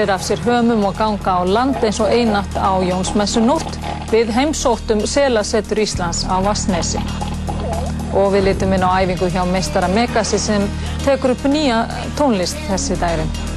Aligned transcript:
Skellir 0.00 0.14
af 0.14 0.22
sér 0.24 0.40
hömum 0.40 0.84
og 0.88 0.94
ganga 0.96 1.32
á 1.36 1.44
land 1.44 1.82
eins 1.84 1.98
og 2.00 2.08
einatt 2.08 2.54
á 2.56 2.72
Jónsmessu 2.80 3.42
nótt 3.44 3.76
við 4.08 4.32
heimsóttum 4.32 5.02
Selasettur 5.04 5.82
Íslands 5.84 6.22
á 6.24 6.40
Vassnesi. 6.40 7.02
Og 8.16 8.32
við 8.32 8.48
litum 8.48 8.72
inn 8.72 8.86
á 8.88 8.96
æfingu 8.96 9.28
hjá 9.28 9.44
meistara 9.44 9.92
Megasi 9.92 10.40
sem 10.40 10.64
tekur 11.04 11.36
upp 11.36 11.44
nýja 11.44 11.84
tónlist 12.16 12.56
þessi 12.70 12.96
dærin. 12.96 13.49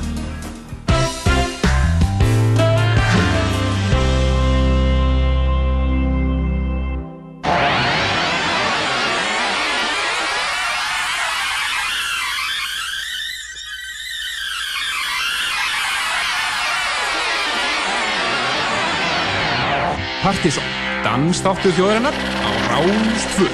Partisan, 20.33 20.65
danstáttu 21.05 21.69
þjóðarinnar 21.77 22.15
á 22.17 22.49
Ráðstvöð. 22.73 23.53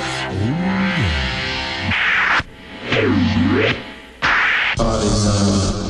Partisan 4.80 5.89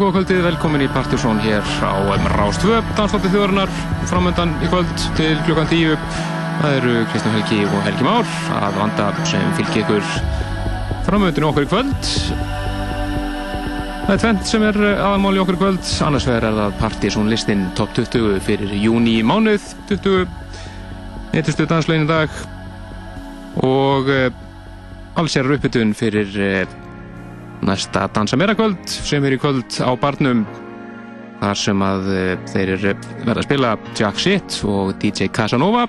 Já, 0.00 0.06
góða 0.06 0.22
kvöldið, 0.22 0.38
velkomin 0.46 0.80
í 0.80 0.86
Partíson 0.88 1.40
hér 1.44 1.66
á 1.84 1.92
Rástvö, 2.32 2.78
dansdóttir 2.96 3.34
þjóðarinnar, 3.34 3.72
framöndan 4.08 4.54
í 4.64 4.70
kvöld 4.72 5.02
til 5.18 5.34
klukkan 5.44 5.68
10. 5.68 5.98
Það 6.62 6.76
eru 6.78 6.94
Kristján 7.10 7.36
Helgi 7.36 7.58
og 7.66 7.84
Helgi 7.84 8.06
Már 8.06 8.30
að 8.62 8.78
vanda 8.80 9.10
sem 9.28 9.44
fylgir 9.58 9.82
ykkur 9.82 10.08
framöndinu 11.04 11.50
okkur 11.50 11.66
í 11.66 11.70
kvöld. 11.74 12.10
Það 14.06 14.14
er 14.14 14.24
tvent 14.24 14.48
sem 14.48 14.66
er 14.70 14.80
aðalmáli 14.88 15.44
okkur 15.44 15.60
í 15.60 15.62
kvöld, 15.66 15.94
annars 16.08 16.30
vegar 16.30 16.48
er 16.48 16.58
það 16.62 16.80
Partíson 16.80 17.28
listin 17.28 17.68
top 17.76 17.92
20 18.00 18.40
fyrir 18.48 18.72
júni 18.80 19.18
mánuð 19.20 19.68
20, 19.92 20.24
eitthustu 21.34 21.68
danslegin 21.68 22.08
í 22.08 22.14
dag 22.14 22.44
og 23.68 24.08
uh, 24.08 24.30
alls 25.20 25.36
er 25.36 25.58
uppbytun 25.58 25.92
fyrir 25.92 26.40
uh, 26.40 26.79
næsta 27.66 28.06
Dansa 28.14 28.38
Meira 28.40 28.54
kvöld 28.56 28.80
sem 28.88 29.24
er 29.24 29.36
í 29.36 29.40
kvöld 29.40 29.80
á 29.84 29.92
barnum 30.00 30.44
þar 31.40 31.56
sem 31.56 31.82
að 31.84 32.08
eh, 32.14 32.32
þeir 32.52 32.72
verða 32.80 33.38
að 33.38 33.46
spila 33.48 33.72
Jack 33.96 34.20
Shit 34.20 34.60
og 34.68 34.92
DJ 35.00 35.30
Casanova. 35.32 35.86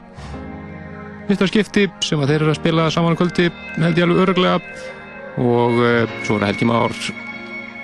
Fyrsta 1.27 1.47
skipti 1.47 1.88
sem 2.03 2.19
að 2.19 2.33
þeir 2.33 2.41
eru 2.41 2.53
að 2.53 2.59
spila 2.59 2.89
saman 2.91 3.18
kvöldi 3.19 3.50
held 3.77 4.00
ég 4.00 4.07
alveg 4.07 4.23
öruglega 4.25 4.59
og 5.39 5.77
uh, 5.79 6.15
svo 6.27 6.38
er 6.39 6.50
Helgi 6.50 6.68
Már 6.68 6.95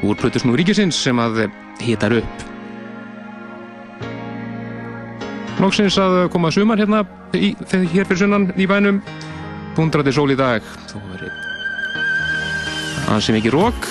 úr 0.04 0.20
Plutusnú 0.20 0.56
Ríkisins 0.58 1.00
sem 1.00 1.20
að 1.22 1.46
hitar 1.80 2.18
upp. 2.20 2.46
Nóksins 5.64 5.98
að 6.02 6.20
koma 6.34 6.52
sumar 6.54 6.78
hérna 6.78 7.02
í, 7.34 7.56
hér 7.72 8.06
fyrir 8.06 8.26
sunnan 8.26 8.52
í 8.60 8.68
bænum. 8.70 9.02
Bundrati 9.78 10.14
sól 10.14 10.30
í 10.34 10.38
dag. 10.38 10.66
Þó 10.92 11.00
verið 11.10 11.47
ansi 13.12 13.36
mikið 13.36 13.56
rók 13.56 13.88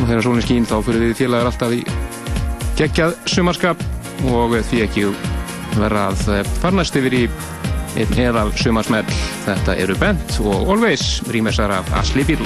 og 0.00 0.04
þegar 0.06 0.22
sólinn 0.24 0.44
skín 0.44 0.68
þá 0.68 0.76
fyrir 0.86 1.04
við 1.08 1.18
félagar 1.20 1.50
alltaf 1.50 1.74
í 1.76 1.82
geggjað 2.80 3.16
sumarskap. 3.28 3.82
Og 4.30 4.52
því 4.68 4.82
ekki 4.84 5.06
vera 5.80 6.10
að 6.10 6.48
farnast 6.60 6.96
yfir 7.00 7.16
í 7.22 7.24
einn 7.98 8.22
eðal 8.28 8.50
sumarsmell. 8.60 9.06
Þetta 9.46 9.76
eru 9.80 9.96
Bent 10.00 10.40
og 10.44 10.72
Always 10.76 11.20
rýmessar 11.32 11.72
af 11.80 11.94
Asli 12.00 12.26
Bíl 12.28 12.44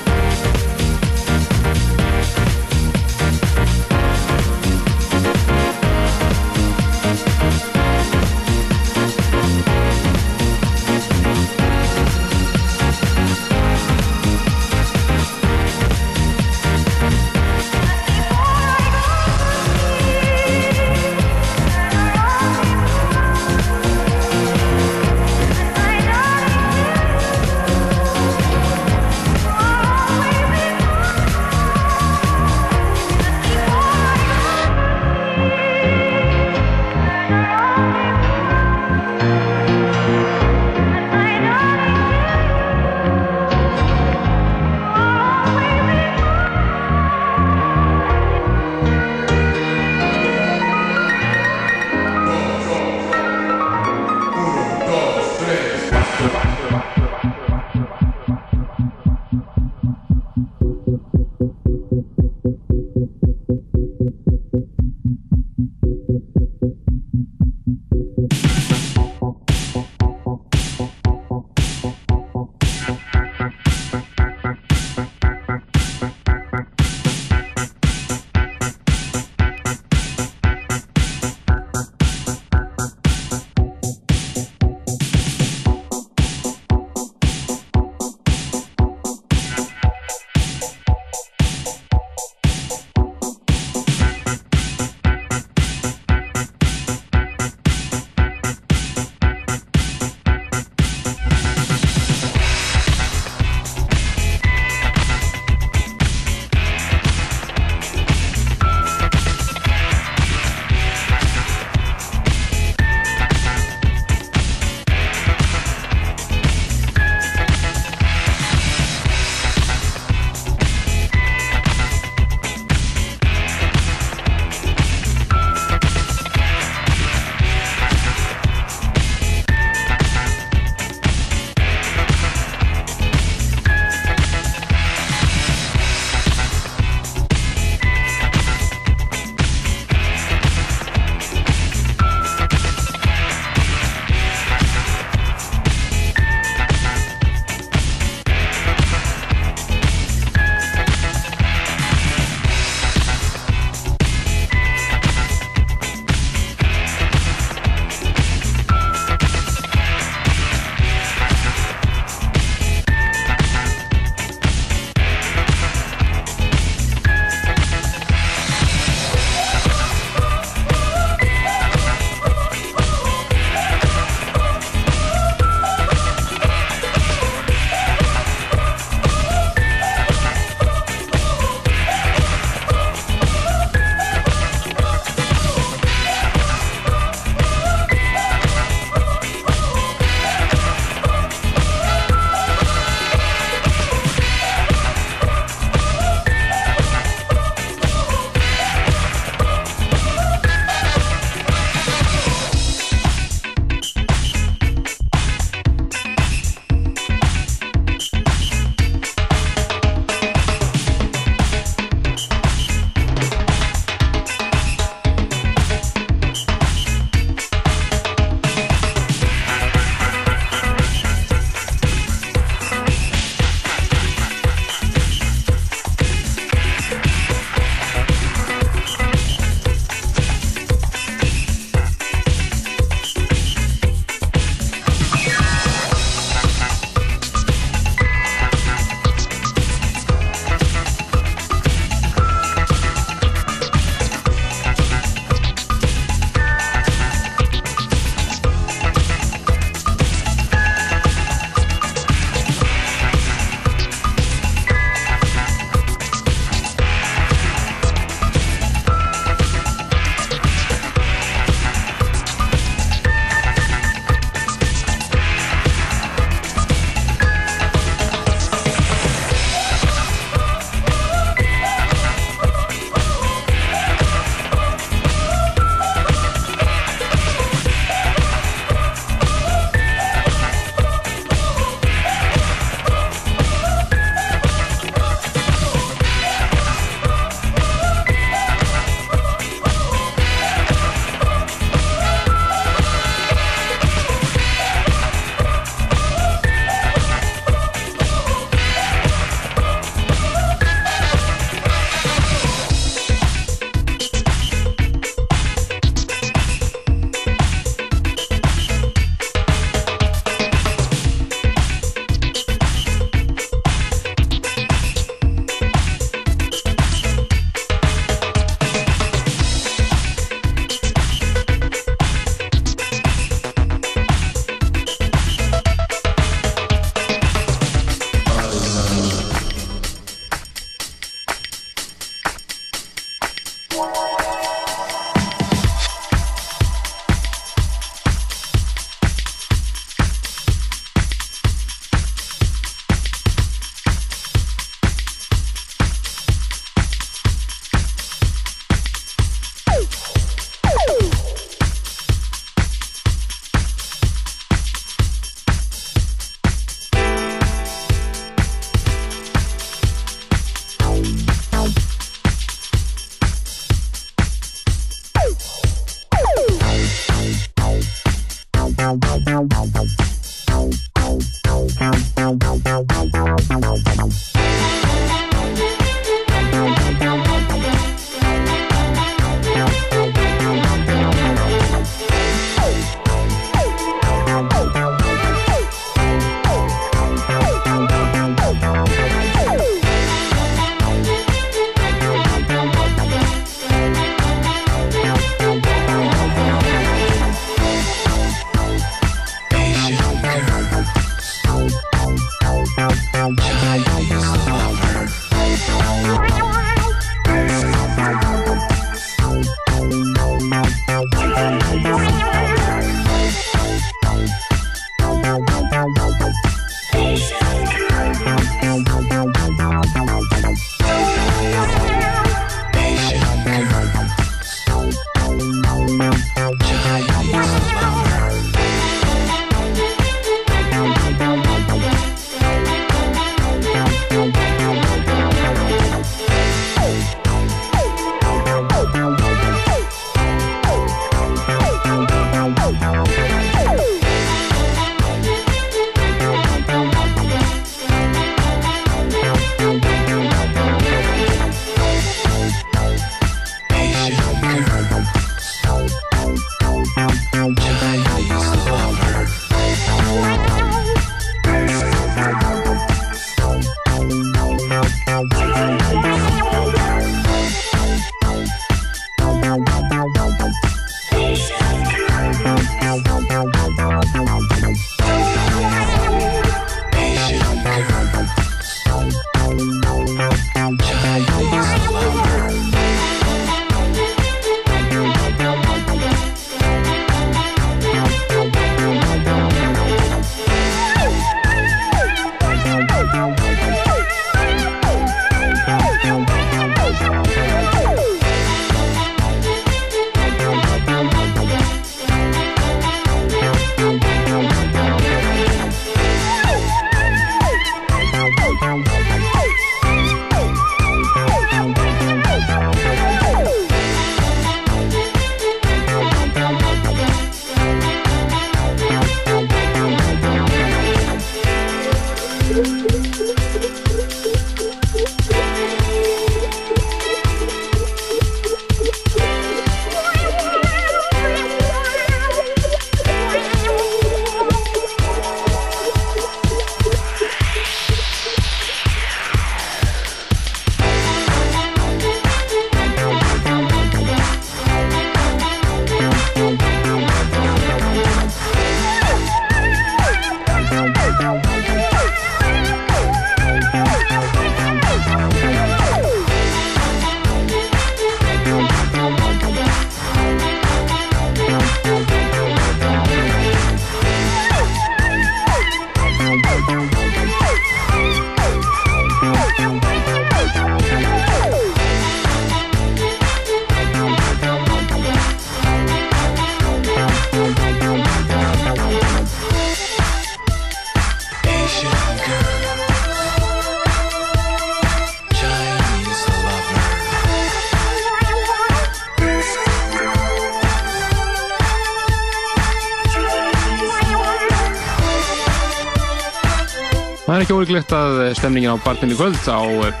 ólíklegt 597.56 597.92
að 597.96 598.18
stemningin 598.36 598.74
á 598.76 598.84
barnum 598.84 599.12
í 599.12 599.16
kvöld 599.16 599.38
á 599.48 599.60
eh, 599.88 600.00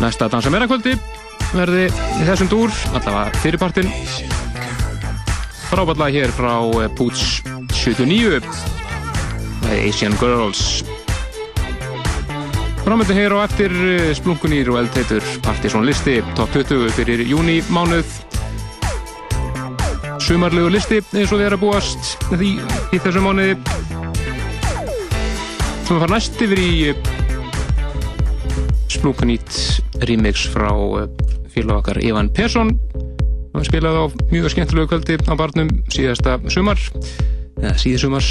næsta 0.00 0.28
Dansa 0.32 0.50
Meira 0.52 0.68
kvöldi 0.70 0.94
verði 1.52 1.88
í 1.90 2.24
þessum 2.24 2.48
dúr, 2.48 2.72
allavega 2.96 3.42
fyrirpartin. 3.42 3.90
Frábætlega 5.68 6.14
hér 6.16 6.32
frá 6.32 6.54
eh, 6.80 6.88
Boots 6.96 7.42
79 7.76 8.40
það 8.40 9.74
er 9.74 9.84
Asian 9.90 10.16
Girls. 10.20 10.62
Framöndu 12.82 13.16
hér 13.16 13.36
á 13.36 13.44
eftir 13.44 13.76
eh, 13.92 14.08
splunkunýr 14.16 14.72
og 14.72 14.80
eldheitur 14.82 15.28
Partizón 15.44 15.84
listi, 15.88 16.20
top 16.38 16.56
20 16.56 16.88
fyrir 16.96 17.24
júni 17.28 17.60
mánuð. 17.68 18.16
Sumarlegu 20.22 20.72
listi 20.72 21.02
eins 21.12 21.32
og 21.34 21.44
að 21.44 21.60
búast 21.62 22.16
því 22.30 22.56
í 22.94 23.02
þessum 23.02 23.28
mánuði 23.28 23.58
sem 25.92 25.98
að 25.98 26.06
fara 26.06 26.16
næst 26.16 26.38
yfir 26.40 26.60
í 26.62 26.92
splunkanýtt 28.94 29.56
remix 30.08 30.46
frá 30.48 30.70
eh, 30.72 31.10
félag 31.52 31.82
okkar 31.82 31.98
Ivan 32.00 32.30
Persson. 32.32 32.70
Hann 33.52 33.66
spilaði 33.68 34.00
á 34.00 34.04
mjög 34.30 34.54
skemmtilegu 34.54 34.88
kvöldi 34.88 35.18
á 35.28 35.36
barnum 35.36 35.68
síðasta 35.92 36.38
sumar 36.48 36.80
eða 37.60 37.74
síðsumars 37.82 38.30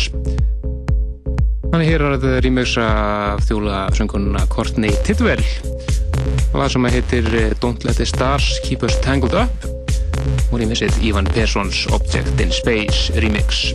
hann 1.69 1.83
er 1.83 1.85
hér 1.85 2.07
að 2.07 2.25
remix 2.47 2.73
af 2.81 3.45
þjóla 3.45 3.83
söngunna 3.93 4.41
Courtney 4.49 4.97
Tidwell. 5.05 5.45
Og 6.49 6.57
það 6.57 6.69
sem 6.73 6.91
heitir 6.97 7.29
eh, 7.43 7.53
Don't 7.61 7.85
Let 7.85 8.01
the 8.01 8.09
Stars 8.09 8.55
Keep 8.65 8.87
Us 8.89 8.97
Tangled 9.05 9.37
Up. 9.37 9.69
Og 10.49 10.57
remixið 10.63 10.97
Ivan 11.05 11.29
Perssons 11.29 11.85
Object 11.93 12.41
in 12.41 12.49
Space 12.57 13.13
remix 13.21 13.67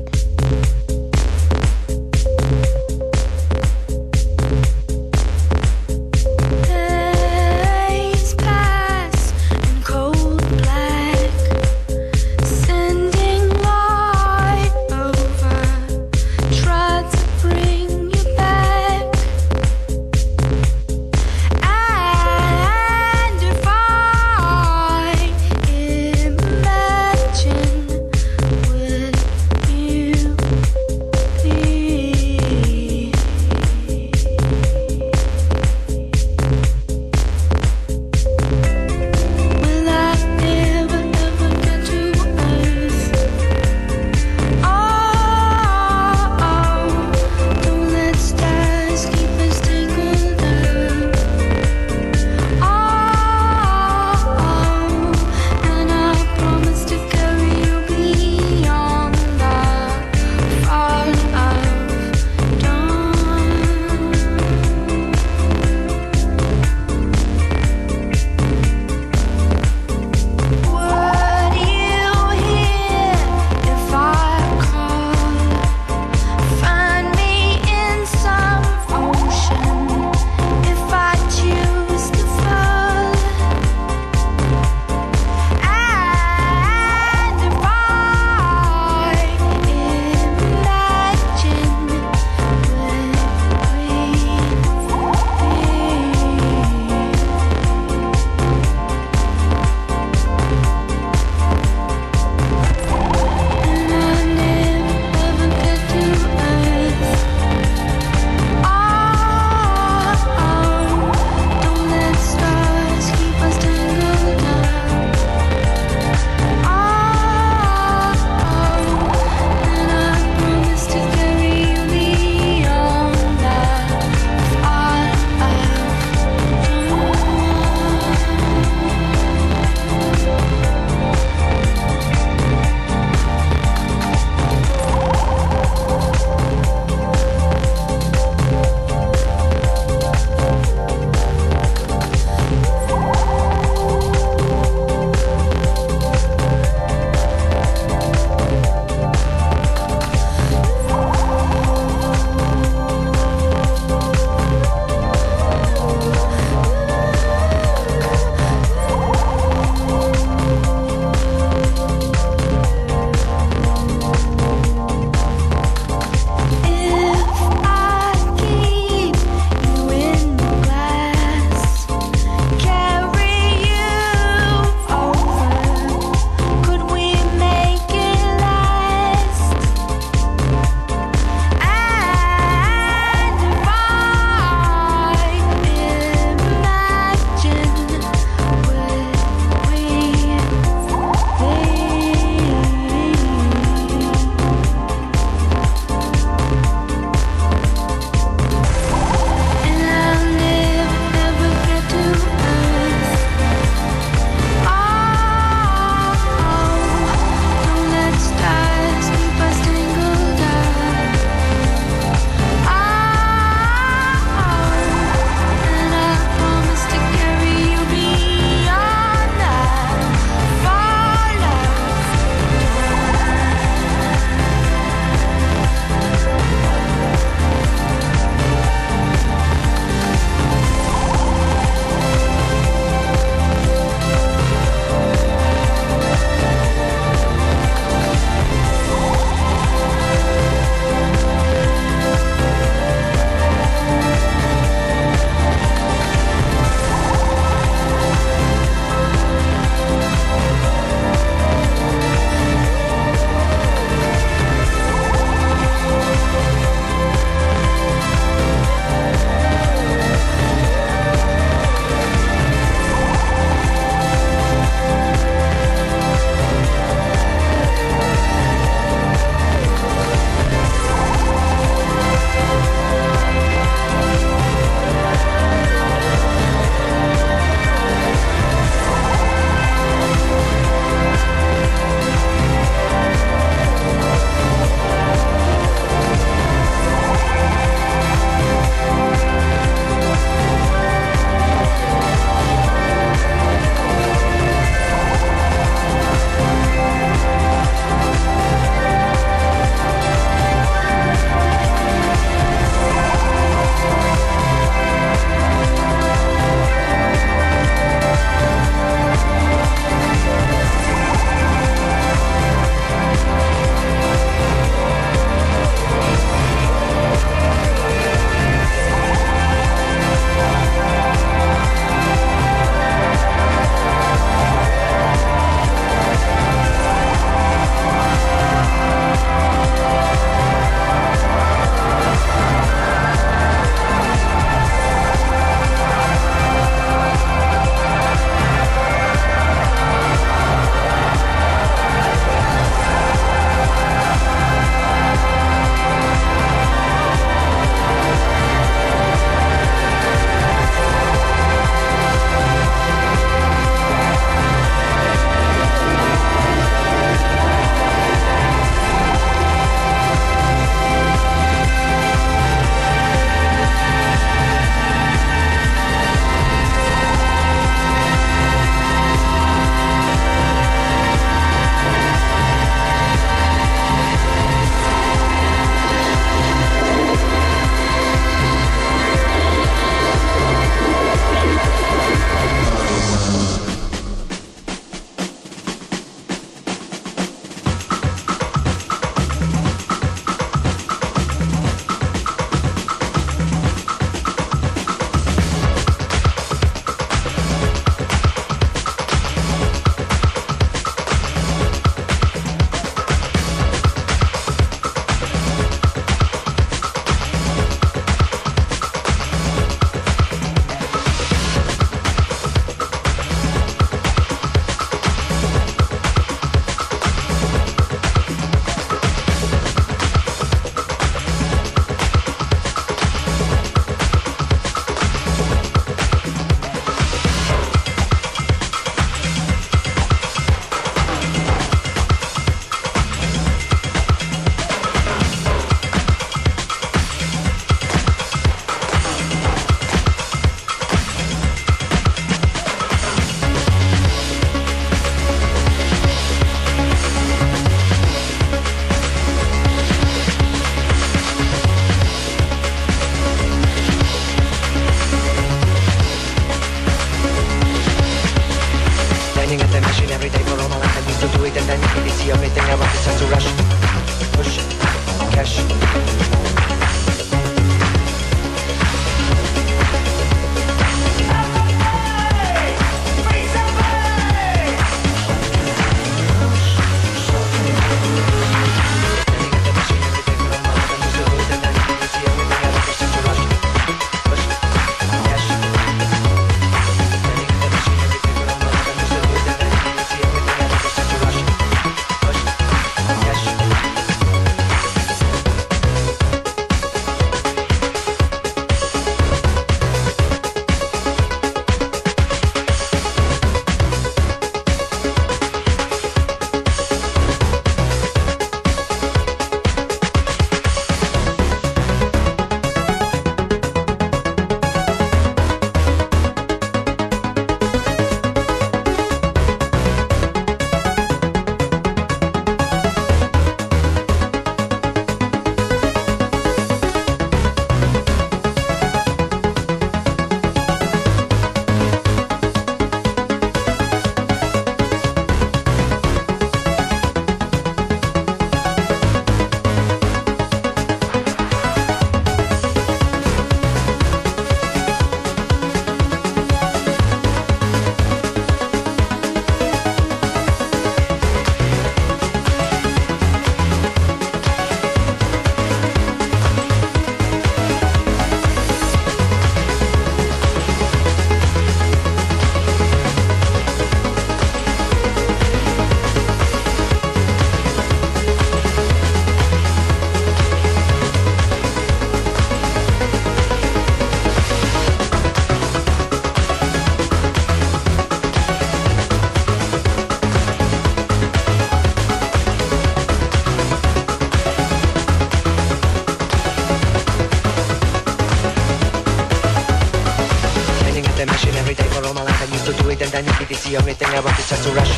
see 593.66 593.76
everything 593.76 594.09
around 594.11 594.24
me 594.24 594.31
just 594.48 594.62
to 594.64 594.70
rush 594.70 594.95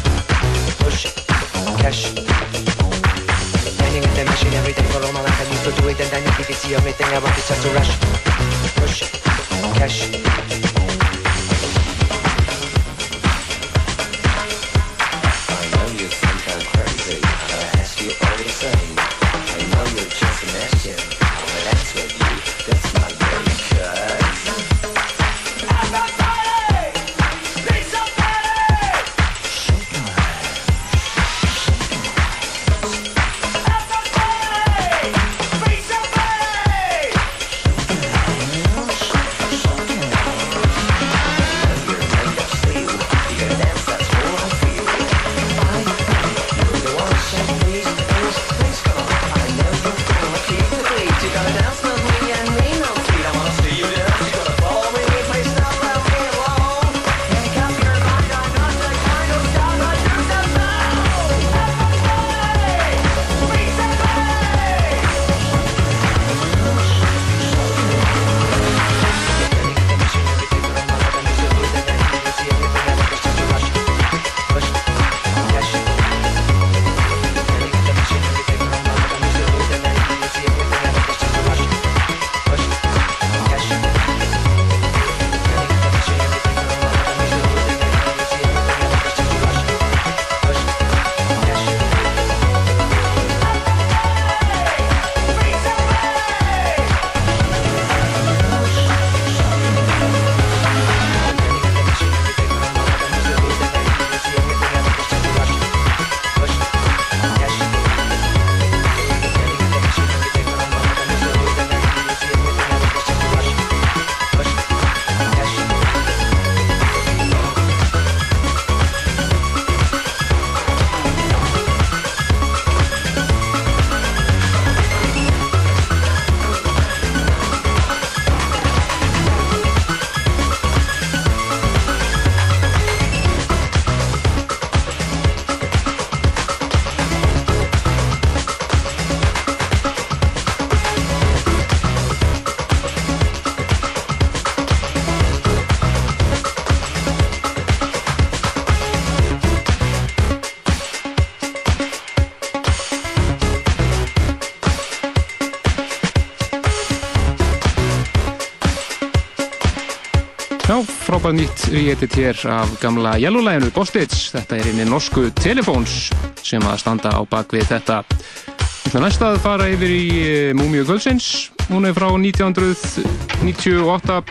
ríðið 161.68 162.14
hér 162.16 162.38
af 162.48 162.70
gamla 162.80 163.18
Yellow-læginu 163.20 163.68
Bostage. 163.74 164.30
Þetta 164.32 164.56
er 164.56 164.68
einni 164.70 164.84
norsku 164.88 165.26
Telefóns 165.36 166.08
sem 166.40 166.62
að 166.64 166.78
standa 166.80 167.10
á 167.12 167.20
bakvið 167.28 167.68
þetta. 167.74 167.98
Við 168.08 168.88
ætlum 168.88 169.04
næst 169.04 169.20
að 169.26 169.36
fara 169.44 169.66
yfir 169.68 169.92
í 169.92 170.08
eh, 170.22 170.54
Múmiu 170.56 170.84
Göldsins. 170.88 171.52
Hún 171.68 171.84
er 171.84 171.92
frá 171.96 172.08
1998. 172.08 174.24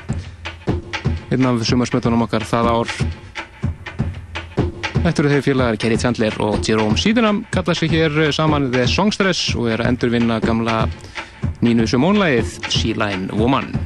Einn 1.29 1.45
af 1.45 1.61
sumarspötunum 1.69 2.25
okkar 2.25 2.43
það 2.49 2.65
ár. 2.73 2.89
Þetta 5.03 5.19
eru 5.21 5.33
þeir 5.35 5.45
félagar 5.45 5.77
Kerry 5.83 5.97
Chandler 6.01 6.33
og 6.41 6.53
Jerome 6.65 6.97
Sydenham 6.97 7.45
kalla 7.53 7.73
sig 7.77 7.93
hér 7.93 8.09
eh, 8.25 8.33
saman 8.33 8.73
The 8.73 8.89
Songstress 8.89 9.53
og 9.53 9.69
er 9.75 9.85
að 9.85 9.89
endurvinna 9.93 10.41
gamla 10.41 10.89
Nínu 11.61 11.85
Simone-lægið 11.85 12.49
Sea 12.65 12.97
Line 12.97 13.29
Woman. 13.37 13.76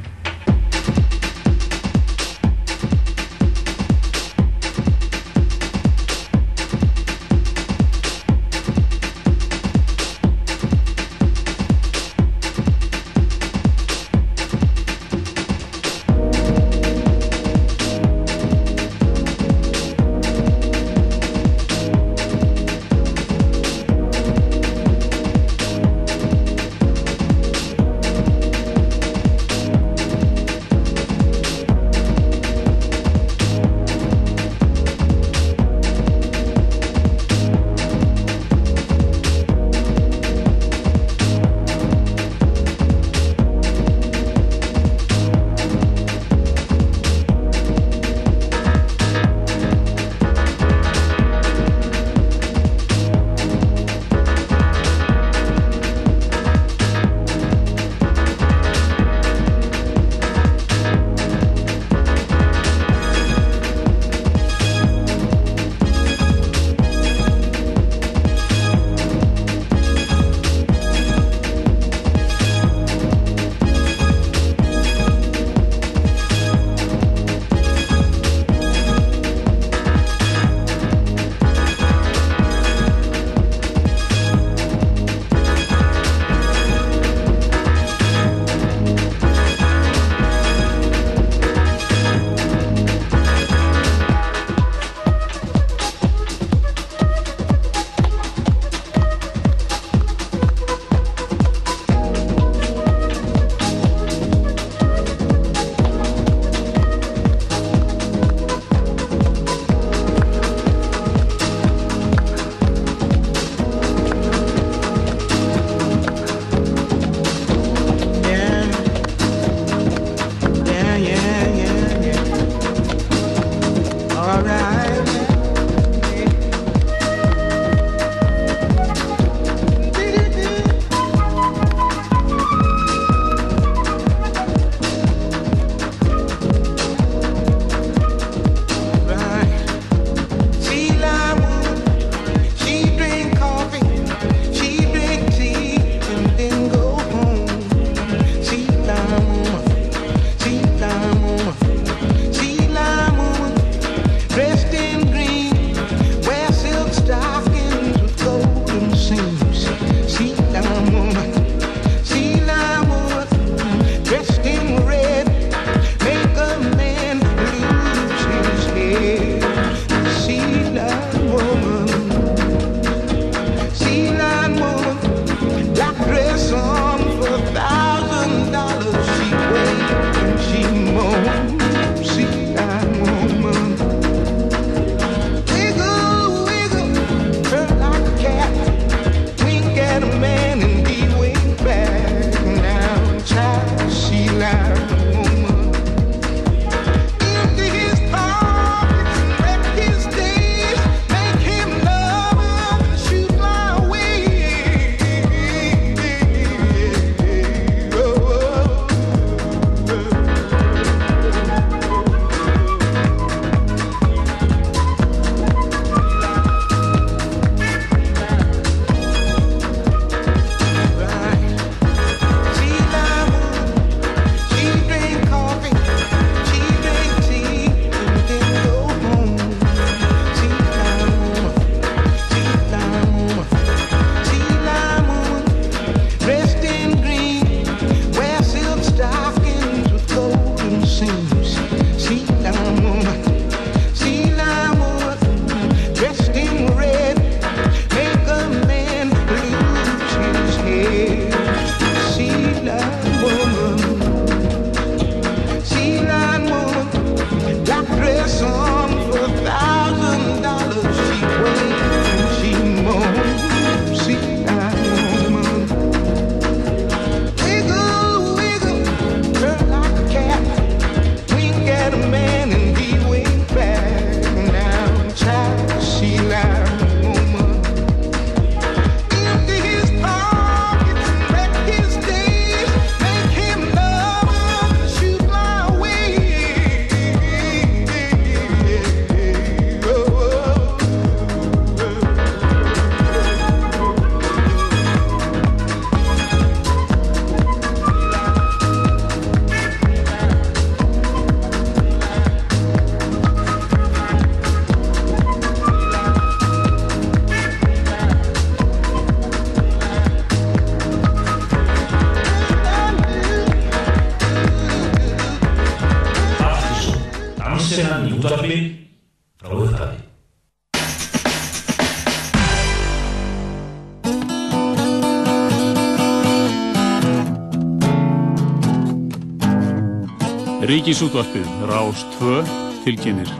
Ríkisútvarpið 330.82 331.46
Rás 331.70 332.02
2 332.18 332.42
tilkynir. 332.82 333.30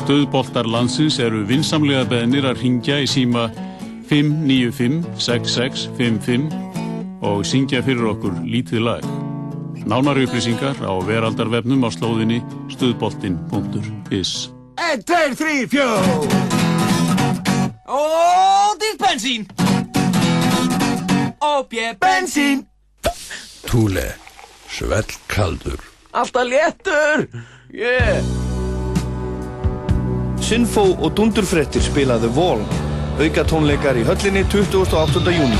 Stöðboltar 0.00 0.66
landsins 0.66 1.22
eru 1.22 1.46
vinsamlega 1.46 2.02
beðnir 2.10 2.50
að 2.50 2.58
ringja 2.64 2.96
í 2.98 3.06
síma 3.06 3.46
595-6655 4.10 6.50
og 7.30 7.46
syngja 7.46 7.78
fyrir 7.86 8.10
okkur 8.10 8.34
lítið 8.42 8.82
lag. 8.88 9.06
Nánari 9.86 10.26
upplýsingar 10.26 10.74
á 10.82 10.98
veraldarvefnum 11.06 11.86
á 11.86 11.94
slóðinni 11.94 12.42
stöðboltin.is 12.74 14.50
1, 14.74 15.06
2, 15.06 15.38
3, 15.38 15.70
4 15.78 15.94
Og 17.86 18.74
til 18.82 18.98
bensín 18.98 19.46
Og 21.38 21.70
bjö 21.70 21.94
Bensín 22.02 22.66
Túle, 23.62 24.18
svell 24.66 25.06
kaldur. 25.30 25.93
Alltaf 26.14 26.44
léttur. 26.46 27.28
Yeah. 27.72 28.22
Sinfó 30.38 30.84
og 31.02 31.16
Dundurfrettir 31.16 31.82
spilaðu 31.82 32.28
Vol 32.36 32.60
Auka 33.18 33.42
tónleikar 33.50 33.98
í 33.98 34.04
höllinni 34.06 34.44
28. 34.46 35.22
júni 35.34 35.58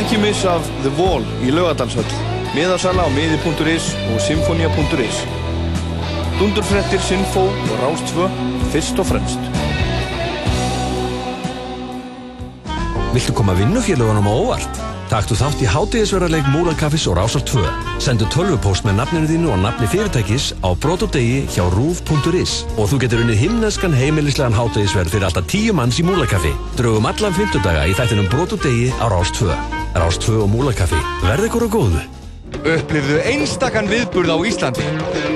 Ekki 0.00 0.18
missa 0.18 0.56
af 0.56 0.66
The 0.82 0.90
Wall 0.98 1.22
í 1.46 1.52
Laugadalshöll 1.54 2.16
Miðasala 2.56 3.06
á 3.06 3.10
miði.is 3.14 3.92
og 4.14 4.18
symfonia.is 4.24 5.20
Dundurfrettir, 6.40 6.98
Sinfó 7.06 7.44
og 7.46 7.76
Rástfö 7.78 8.26
fyrst 8.72 8.98
og 8.98 9.06
fremst. 9.06 9.46
Viltu 13.14 13.36
koma 13.38 13.54
vinnufélagunum 13.54 14.26
á 14.26 14.34
óvart? 14.34 14.93
Taktu 15.14 15.36
þátt 15.38 15.60
í 15.62 15.66
hátegisverðarleik 15.70 16.46
Múlakaffis 16.50 17.04
og 17.06 17.14
Rásar 17.14 17.44
2. 17.46 17.60
Sendu 18.02 18.26
tölvupóst 18.34 18.82
með 18.82 18.96
nafninu 18.98 19.28
þínu 19.28 19.52
og 19.54 19.60
nafni 19.62 19.86
fyrirtækis 19.92 20.48
á 20.66 20.74
brotodegi 20.74 21.44
hjá 21.54 21.68
rúf.is 21.70 22.54
og 22.74 22.88
þú 22.90 22.98
getur 23.04 23.22
unnið 23.22 23.38
himneskan 23.44 23.94
heimilislegan 23.94 24.56
hátegisverð 24.58 25.14
fyrir 25.14 25.28
alltaf 25.28 25.46
tíu 25.52 25.76
manns 25.78 26.00
í 26.02 26.06
Múlakaffi. 26.08 26.50
Draugum 26.80 27.06
allan 27.06 27.36
fymtudaga 27.36 27.84
í 27.86 27.94
þættinum 27.94 28.26
brotodegi 28.32 28.90
á 28.98 29.06
Rás 29.06 29.30
2. 29.38 29.54
Rás 30.02 30.18
2 30.18 30.34
og 30.48 30.50
Múlakaffi. 30.50 30.98
Verð 31.22 31.46
ykkur 31.46 31.68
á 31.70 31.74
góðu. 31.76 32.02
Upplifðu 32.74 33.20
einstakann 33.30 33.92
viðburð 33.92 34.34
á 34.34 34.38
Íslandi. 34.50 34.88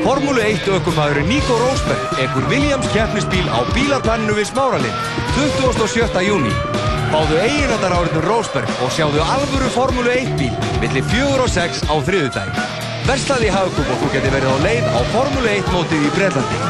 Formúlu 0.03 0.43
1 0.43 0.67
aukumæðurinn 0.75 1.31
Nico 1.31 1.55
Rosberg 1.63 2.19
ekkur 2.27 2.51
Williams 2.51 2.91
keppnisbíl 2.97 3.47
á 3.47 3.63
bílarplaninu 3.79 4.41
við 4.43 4.51
Smáralind 4.51 5.07
27. 5.39 6.27
júni. 6.27 6.78
Fáðu 7.09 7.39
eiginandar 7.41 7.95
áriðnum 7.97 8.25
Rosberg 8.27 8.81
og 8.85 8.91
sjáðu 8.93 9.23
alvöru 9.25 9.69
Formúlu 9.73 10.11
1 10.13 10.35
bíl 10.37 10.51
millir 10.83 11.07
4 11.09 11.41
og 11.41 11.49
6 11.49 11.87
á 11.89 11.95
þriðudagi. 12.05 12.67
Verslaði 13.09 13.49
í 13.49 13.55
Hagkúm 13.55 13.89
og 13.95 14.03
þú 14.03 14.11
geti 14.13 14.33
verið 14.35 14.53
á 14.53 14.57
leið 14.67 14.91
á 14.93 15.01
Formúlu 15.15 15.49
1 15.55 15.73
mótið 15.73 16.05
í 16.05 16.13
Breitlandi. 16.19 16.61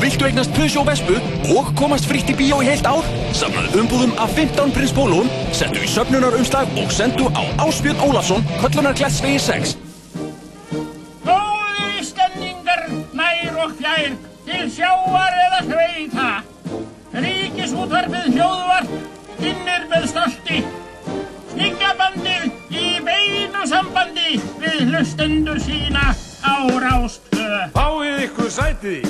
Viltu 0.00 0.28
eignast 0.28 0.54
Peugeot 0.54 0.86
Vespu 0.86 1.18
og 1.56 1.74
komast 1.74 2.06
fritt 2.06 2.30
í 2.30 2.38
bíó 2.38 2.62
í 2.62 2.70
heilt 2.70 2.86
ár? 2.86 3.02
Samlaðu 3.34 3.82
umbúðum 3.82 4.14
af 4.22 4.30
15 4.38 4.70
prins 4.76 4.94
bólum, 4.94 5.28
sendu 5.50 5.82
í 5.82 5.90
söfnunarumslag 5.90 6.70
og 6.78 6.94
sendu 6.94 7.26
á 7.34 7.42
Ásbjörn 7.66 8.06
Ólafsson, 8.06 8.46
Köllunarklætsvegi 8.62 9.42
6. 9.50 9.76
Góði 11.26 11.90
Íslandingar, 11.98 12.86
nær 13.18 13.62
og 13.66 13.74
fjær, 13.82 14.14
til 14.46 14.66
sjáar 14.78 15.40
eða 15.48 15.62
sveita. 15.68 16.28
Ríkisútvarfið 17.10 18.36
hljóðvarp, 18.38 19.18
kynir 19.40 19.86
með 19.90 20.06
stolti. 20.12 20.60
Sniglabandið 21.50 22.76
í 22.76 22.90
beinu 23.04 23.66
sambandi 23.68 24.38
við 24.62 24.84
hlustendur 24.90 25.58
sína 25.62 26.12
á 26.44 26.54
Rástvö. 26.84 27.48
Fáið 27.74 28.22
ykkur 28.28 28.54
sætið 28.54 29.00
í. 29.00 29.02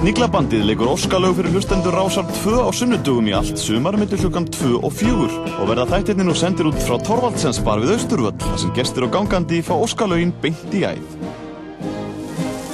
Sniglabandið 0.00 0.62
leikur 0.64 0.88
óskalög 0.94 1.34
fyrir 1.36 1.52
hlustendur 1.52 1.92
Rásar 1.92 2.24
2 2.40 2.62
á 2.64 2.68
sunnudugum 2.72 3.26
í 3.28 3.34
allt 3.36 3.60
sumar 3.60 3.98
millir 4.00 4.22
klukkan 4.22 4.46
2 4.48 4.78
og 4.80 4.94
4 4.96 5.58
og 5.60 5.68
verða 5.68 5.84
þættirni 5.90 6.24
nú 6.24 6.32
sendir 6.32 6.70
út 6.70 6.80
frá 6.86 6.96
Torvaldsens 7.04 7.60
bar 7.66 7.84
við 7.84 7.98
Austurvöll 7.98 8.32
þar 8.40 8.58
sem 8.64 8.72
gestir 8.78 9.04
og 9.04 9.12
gangandi 9.12 9.60
fá 9.60 9.74
óskalögin 9.76 10.32
beint 10.40 10.72
í 10.72 10.86
æð. 10.88 11.04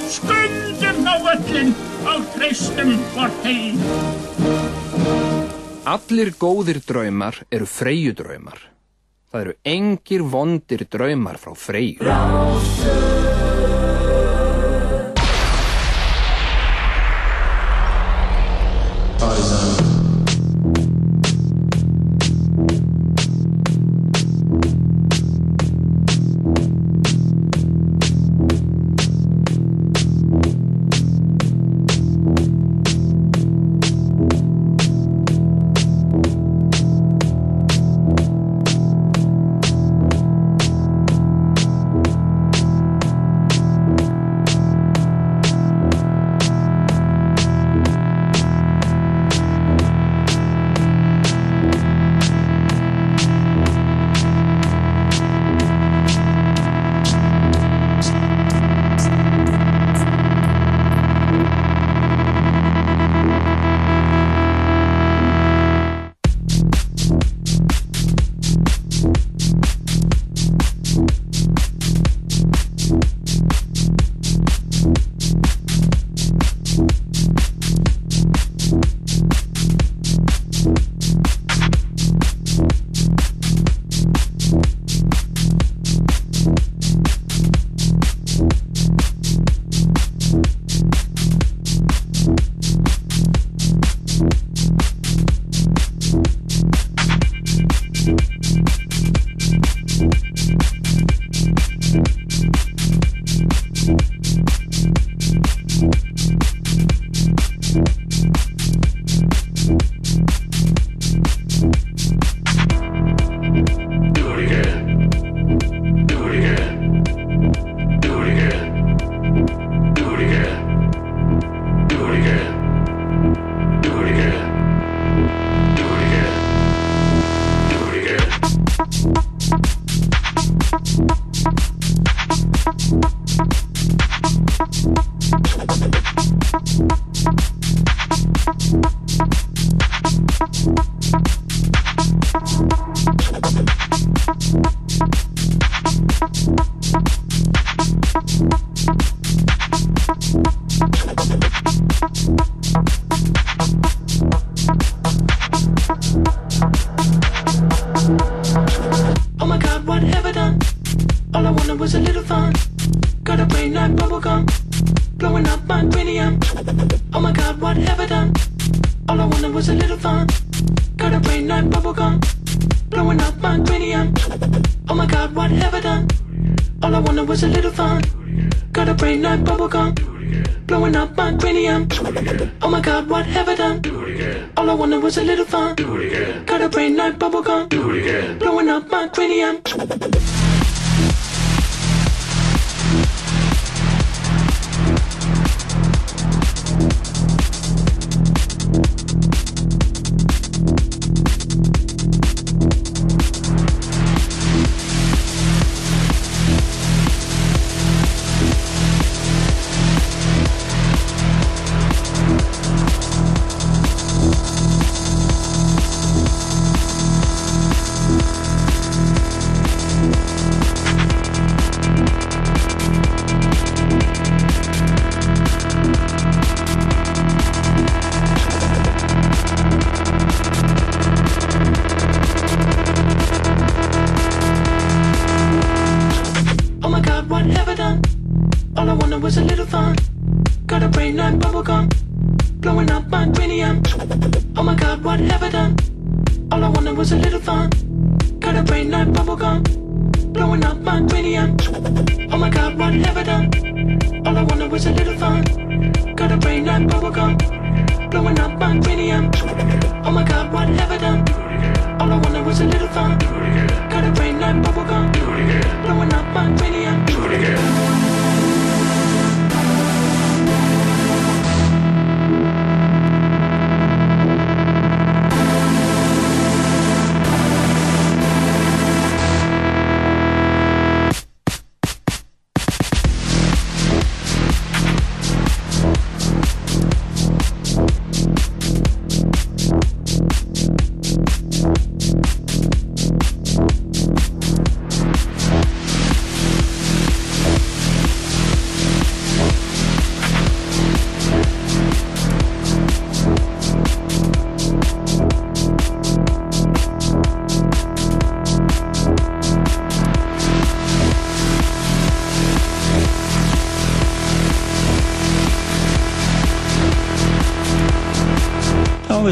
Skundum 0.07 1.03
á 1.03 1.15
völlin 1.27 1.75
og 2.07 2.27
treystum 2.37 2.95
hvort 3.11 3.43
þeim. 3.43 4.76
Allir 5.87 6.33
góðir 6.35 6.81
draumar 6.83 7.37
eru 7.47 7.63
freyju 7.63 8.11
draumar. 8.19 8.59
Það 9.31 9.43
eru 9.45 9.53
engir 9.71 10.25
vondir 10.33 10.83
draumar 10.91 11.39
frá 11.39 11.53
freyju. 11.55 12.03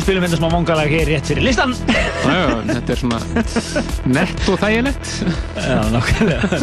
Spilum 0.05 0.21
hérna 0.21 0.37
smá 0.37 0.49
mongalag 0.53 0.91
hér 0.93 1.07
rétt 1.09 1.25
fyrir 1.31 1.41
listan. 1.47 1.71
Já, 1.89 2.35
já, 2.37 2.57
þetta 2.67 2.93
er 2.93 2.99
svona 2.99 3.19
nett 4.05 4.49
og 4.53 4.59
þægilegt. 4.61 5.13
Já, 5.57 5.79
nákvæmlega. 5.95 6.59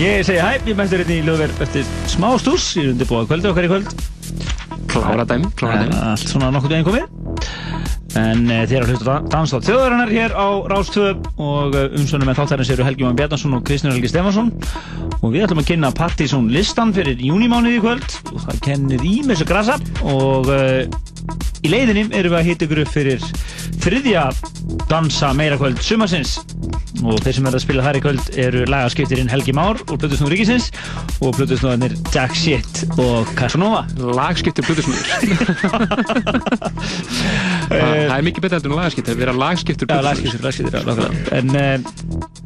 Ég 0.00 0.24
segi 0.24 0.40
hæ, 0.40 0.54
ég 0.64 0.78
mættur 0.78 1.02
hérna 1.02 1.18
í 1.18 1.26
lögverð 1.26 1.60
eftir 1.66 1.90
smá 2.08 2.30
stús, 2.40 2.70
ég 2.78 2.88
er 2.88 2.94
undirbúið 2.94 3.28
kvöldu 3.28 3.52
okkar 3.52 3.68
í 3.68 3.72
kvöld. 3.74 3.92
Klára 4.88 5.28
dæmi, 5.28 5.52
klára 5.60 5.82
dæmi. 5.84 6.00
Allt 6.14 6.32
svona 6.32 6.48
nokkuð 6.54 6.78
veginn 6.78 6.88
komið. 6.88 7.10
En 8.18 8.48
e, 8.50 8.62
þér 8.66 8.86
að 8.86 8.94
hlusta 8.94 9.18
danstátt 9.30 9.68
þjóðarinnar 9.68 10.10
hér 10.10 10.32
á 10.34 10.48
Rástvö 10.72 11.12
og 11.38 11.76
uh, 11.76 11.84
umsvönum 11.94 12.26
með 12.26 12.40
þáttarins 12.40 12.72
eru 12.74 12.86
Helgi 12.88 13.04
Jón 13.04 13.20
Bjarnason 13.20 13.54
og 13.54 13.62
Kristján 13.68 13.94
Helgi 13.94 14.10
Stefansson 14.10 14.50
og 15.20 15.28
við 15.30 15.44
ætlum 15.44 15.60
að 15.62 15.68
kynna 15.68 15.92
Partizón 15.94 16.48
listan 16.50 16.90
fyrir 16.96 17.22
júnimánuði 17.22 17.78
í 17.78 17.84
kvöld 17.84 18.16
og 18.32 18.42
það 18.48 18.60
kennir 18.66 19.06
í 19.06 19.14
með 19.22 19.36
þessu 19.36 19.48
grasa 19.52 19.78
og 20.10 20.50
uh, 20.50 20.99
í 21.64 21.70
leiðinni 21.72 22.08
erum 22.16 22.34
við 22.34 22.38
að 22.40 22.48
hita 22.48 22.66
ykkur 22.66 22.82
upp 22.84 22.92
fyrir 22.94 23.24
þriðja 23.80 24.24
dansa 24.90 25.32
meira 25.36 25.58
kvöld 25.60 25.80
sumarsins. 25.84 26.38
Og 27.00 27.20
þeir 27.22 27.36
sem 27.36 27.46
er 27.48 27.54
að 27.56 27.62
spila 27.62 27.84
þar 27.86 27.96
í 27.96 28.02
kvöld 28.04 28.26
eru 28.40 28.64
lagaskiptirinn 28.68 29.30
Helgi 29.30 29.54
Már 29.56 29.78
úr 29.86 29.96
Plutusnúður 30.00 30.34
Ríkisins 30.34 30.66
og 31.22 31.36
Plutusnúðarnir 31.38 31.94
Jack 32.12 32.34
Shit 32.36 32.82
og 33.00 33.30
Casanova. 33.38 33.84
Lagskiptir 33.96 34.66
Plutusnúður 34.66 35.06
Það 37.70 38.16
er 38.16 38.26
mikið 38.26 38.44
betur 38.44 38.58
heldur 38.58 38.74
en 38.74 38.80
lagskiptir, 38.82 39.16
við 39.16 39.26
erum 39.28 39.40
lagskiptir 39.40 39.86
nákvæmlega. 40.74 41.10
En 41.38 41.46
uh, 41.54 41.76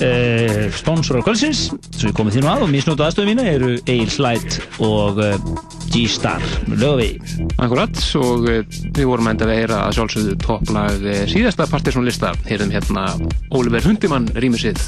uh, 0.04 0.62
sponsorar 0.76 1.24
kvöldsins 1.26 1.66
sem 1.94 2.10
við 2.10 2.16
komum 2.18 2.34
því 2.34 2.44
nú 2.44 2.52
að 2.52 2.66
og 2.68 2.72
misnóta 2.74 3.08
aðstöðu 3.08 3.32
mína 3.32 3.48
eru 3.48 3.74
Egil 3.80 4.12
Slætt 4.12 4.60
og 4.84 5.22
uh, 5.24 5.34
G-Star 5.94 6.44
lögavegi 6.68 7.43
Akkurat, 7.64 8.00
og 8.20 8.44
uh, 8.44 8.58
við 8.92 9.06
vorum 9.08 9.28
enda 9.30 9.46
að 9.48 9.54
heyra 9.56 9.76
að 9.86 9.94
sjálfsögðu 9.96 10.34
topplag 10.42 11.04
uh, 11.06 11.20
síðasta 11.30 11.64
Partizón 11.70 12.04
lista, 12.04 12.34
heyrðum 12.44 12.74
hérna 12.74 13.04
Oliver 13.56 13.86
Hundimann 13.86 14.26
rýmisið 14.36 14.80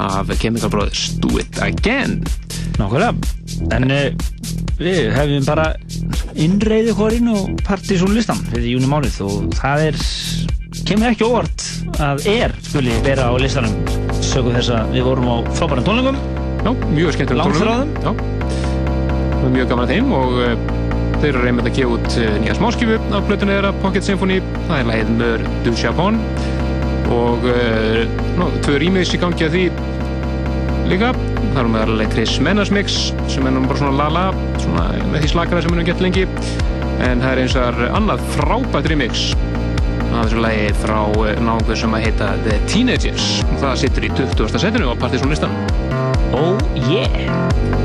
af 0.00 0.30
Brothers. 0.72 1.18
Do 1.20 1.36
It 1.42 1.58
Again. 1.60 2.22
Nákvæmlega, 2.78 3.12
en 3.76 3.92
uh, 3.92 4.06
við 4.80 5.10
hefum 5.12 5.44
bara 5.44 5.66
innreiði 6.34 6.94
hvorinn 6.96 7.28
og 7.34 7.60
Partizón 7.66 8.16
listan 8.16 8.40
fyrir 8.48 8.72
júni 8.72 8.88
mánuð 8.88 9.20
og 9.26 9.58
það 9.58 9.84
er 9.90 10.00
kemur 10.88 11.10
ekki 11.10 11.28
óvart 11.28 11.66
að 12.00 12.24
er 12.30 12.54
skuli 12.70 12.96
vera 13.04 13.28
á 13.28 13.32
listanum. 13.36 13.76
Sögum 14.24 14.56
þess 14.56 14.72
að 14.72 14.96
við 14.96 15.10
vorum 15.10 15.28
á 15.28 15.36
frábæran 15.58 15.84
tónlingum 15.84 16.16
Já, 16.64 16.72
mjög 16.88 17.12
skemmtilega 17.12 17.44
Langþráðum. 17.44 17.92
Já, 18.00 19.50
mjög 19.52 19.68
gaman 19.68 19.84
að 19.84 19.92
þeim 19.92 20.16
og 20.16 20.83
þeir 21.24 21.38
eru 21.38 21.44
reyndið 21.46 21.68
að 21.70 21.76
gefa 21.78 21.94
út 21.96 22.16
uh, 22.20 22.34
nýja 22.42 22.54
smáskjöfu 22.58 22.96
af 23.16 23.28
plötunni 23.28 23.54
þeirra 23.54 23.70
Pocket 23.80 24.04
Symphony. 24.04 24.40
Það 24.66 24.74
er 24.76 24.88
lagið 24.90 25.12
Mör 25.16 25.44
du 25.64 25.70
Chapon 25.80 26.18
og 27.14 27.46
uh, 27.48 28.02
ná, 28.36 28.44
tvö 28.66 28.74
rýmiðs 28.82 29.14
í 29.16 29.20
gangi 29.22 29.46
að 29.46 29.56
því 29.56 29.62
líka. 30.90 31.14
Það 31.54 31.60
eru 31.62 31.72
meðal 31.72 32.08
Chris 32.12 32.34
Menas 32.44 32.72
mix 32.74 32.98
sem 33.32 33.48
er 33.48 33.54
nú 33.54 33.62
bara 33.64 33.80
svona 33.80 33.94
la-la 34.02 34.24
svona 34.60 34.84
með 35.12 35.24
því 35.24 35.30
slakara 35.32 35.64
sem 35.64 35.72
við 35.72 35.78
erum 35.78 35.88
gett 35.88 36.04
lengi. 36.04 36.26
En 37.04 37.24
það 37.24 37.30
er 37.30 37.42
eins 37.44 37.56
og 37.60 37.80
annað 37.88 38.26
frábært 38.34 38.90
remix 38.92 39.24
af 40.10 40.26
þessu 40.26 40.44
lagi 40.44 40.68
frá 40.82 40.98
náðungu 41.40 41.78
sem 41.78 41.96
að 41.96 42.04
heita 42.10 42.34
The 42.44 42.60
Teenagers. 42.68 43.30
Og 43.48 43.56
það 43.64 43.80
sittur 43.86 44.10
í 44.10 44.12
20. 44.20 44.60
setinu 44.66 44.92
á 44.92 44.94
Partizón 45.00 45.32
listan 45.32 45.56
Oh 46.34 46.58
yeah 46.90 47.83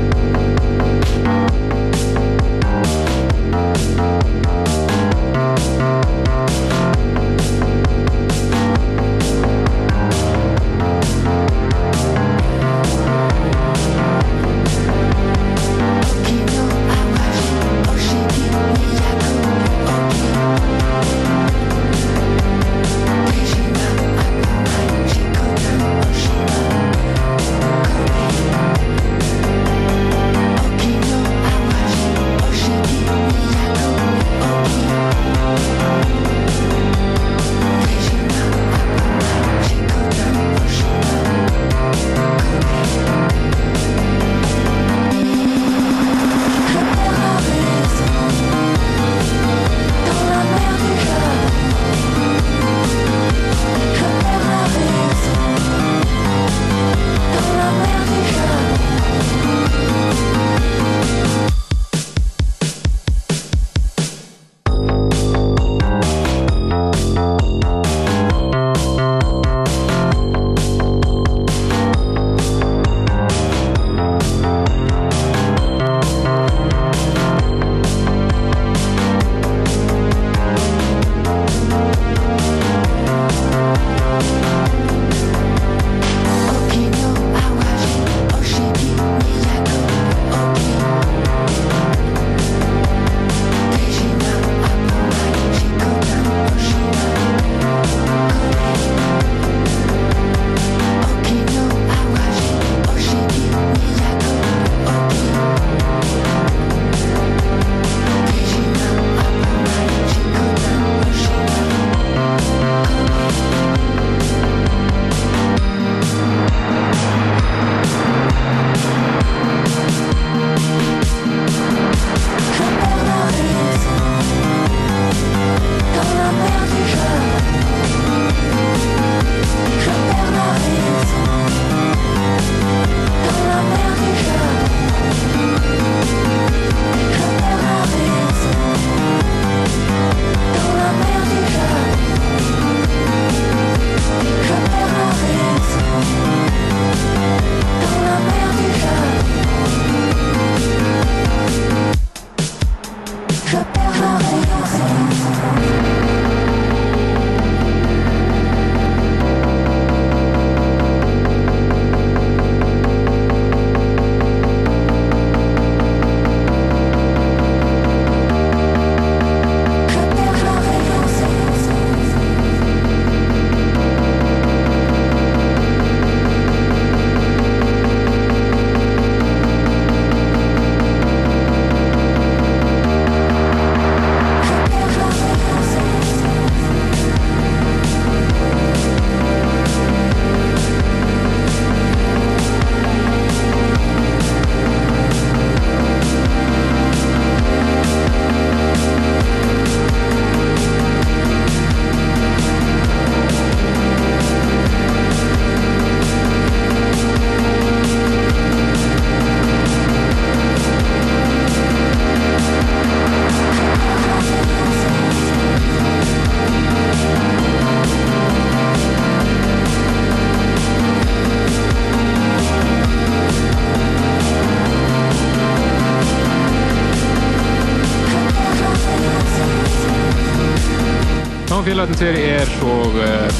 félagarnir 231.70 232.00
þeirri 232.00 232.22
er 232.34 232.48
og 232.66 232.96
eh, 232.98 233.30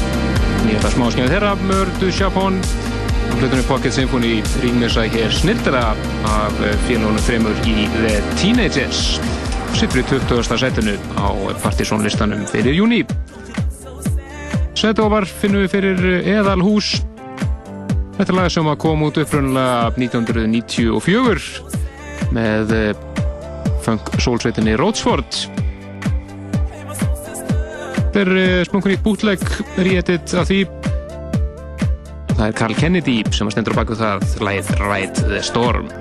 ég 0.69 0.77
ætla 0.77 0.87
að 0.87 0.93
smá 0.93 1.03
að 1.03 1.09
skilja 1.15 1.31
þeirra. 1.33 1.49
Mördu 1.67 2.07
Sjapón 2.15 2.55
hlutunum 3.33 3.65
Pocket 3.67 3.93
Symphony 3.95 4.33
rýmur 4.61 4.91
sæk 4.93 5.13
er 5.19 5.31
snildara 5.35 5.83
af 6.29 6.53
eh, 6.63 6.77
félagunum 6.85 7.23
fremur 7.25 7.55
í 7.67 7.69
The 7.97 8.13
Teenagers. 8.39 9.01
Sifri 9.75 10.01
20. 10.07 10.43
setinu 10.47 10.95
á 11.19 11.27
partysónlistanum 11.63 12.41
fyrir 12.51 12.73
júni 12.75 13.05
Setofar 14.79 15.25
finnum 15.27 15.61
við 15.65 15.71
fyrir 15.75 15.97
eh, 16.13 16.31
Eðalhús. 16.37 16.87
Þetta 18.15 18.29
er 18.29 18.37
lag 18.37 18.49
sem 18.53 18.67
kom 18.79 18.99
út 19.09 19.15
uppröndulega 19.19 19.91
1994 19.99 22.31
með 22.31 22.95
funk 23.83 24.03
sólsveitinni 24.23 24.73
Rótsford 24.79 25.50
er 28.19 28.31
eh, 28.35 28.61
smungun 28.67 28.95
í 28.95 28.99
bútleg 28.99 29.43
rétitt 29.79 30.35
af 30.35 30.49
því. 30.49 30.65
Það 32.35 32.45
er 32.49 32.55
Carl 32.57 32.77
Kennedy 32.77 33.17
sem 33.31 33.49
stendur 33.53 33.77
á 33.77 33.79
baku 33.83 33.99
það 33.99 34.25
læð 34.43 34.71
Ride 34.81 35.27
the 35.29 35.43
Storm. 35.45 36.00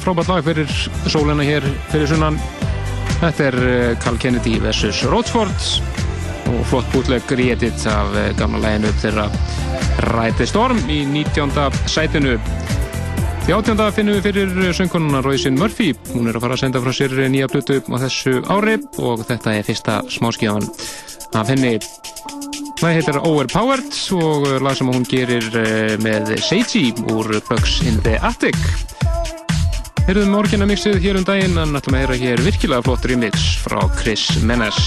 frábært 0.00 0.30
lag 0.32 0.44
fyrir 0.44 0.70
sólina 1.10 1.44
hér 1.44 1.64
fyrir 1.90 2.08
sunnan. 2.10 2.38
Þetta 3.20 3.46
er 3.50 3.56
eh, 3.60 3.98
Carl 4.00 4.16
Kennedy 4.20 4.56
vs. 4.62 5.02
Rotsford 5.12 5.66
og 6.50 6.62
flott 6.70 6.88
bútleg 6.94 7.26
rétitt 7.36 7.84
af 7.90 8.14
eh, 8.16 8.30
gamla 8.38 8.62
læginu 8.64 8.92
þeirra 9.02 9.26
Ræti 10.10 10.46
Storm 10.48 10.80
í 10.88 11.02
19. 11.04 11.52
sætinu. 11.90 12.38
Í 13.48 13.52
18. 13.56 13.80
finnum 13.96 14.16
við 14.16 14.26
fyrir 14.28 14.74
söngkonuna 14.76 15.22
Róisin 15.24 15.58
Murphy. 15.58 15.92
Hún 16.14 16.30
er 16.30 16.38
að 16.38 16.46
fara 16.46 16.56
að 16.56 16.62
senda 16.64 16.82
frá 16.84 16.94
sér 16.96 17.16
nýja 17.32 17.48
blutu 17.50 17.80
á 17.82 17.96
þessu 18.06 18.38
ári 18.52 18.78
og 19.02 19.24
þetta 19.28 19.56
er 19.58 19.66
fyrsta 19.66 20.00
smáskíðan 20.12 20.68
af 21.36 21.50
henni. 21.52 21.76
Það 22.80 22.96
heitir 22.96 23.18
Overpowered 23.20 23.98
og 24.16 24.46
lag 24.64 24.78
sem 24.78 24.88
hún 24.88 25.04
gerir 25.04 25.50
eh, 25.60 25.98
með 26.00 26.38
Seiji 26.40 26.88
úr 27.12 27.34
Bugs 27.50 27.82
in 27.84 28.00
the 28.06 28.16
Attic. 28.24 28.56
Heyrðum 30.10 30.32
orginna 30.34 30.66
mixið 30.66 30.96
hér 31.04 31.20
um 31.20 31.26
daginn 31.28 31.54
en 31.62 31.78
ætlum 31.78 31.94
að 31.94 32.02
heyra 32.02 32.16
hér 32.18 32.42
virkilega 32.42 32.82
flott 32.82 33.06
remix 33.06 33.46
frá 33.62 33.78
Chris 34.00 34.26
Menes. 34.42 34.82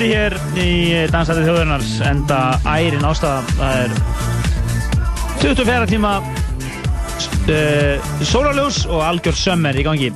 Lofti 0.00 0.16
hér 0.16 0.32
í 0.56 0.68
Dansæti 1.12 1.42
þjóðurnar 1.44 1.82
enda 2.08 2.36
ærin 2.64 3.02
ástæða 3.04 3.40
það 3.58 3.80
er 3.82 3.90
24 5.42 5.88
tíma 5.90 6.12
uh, 7.52 8.06
sólarljós 8.24 8.78
og 8.88 9.02
algjör 9.04 9.36
sömmer 9.36 9.76
í 9.76 9.84
gangi. 9.84 10.08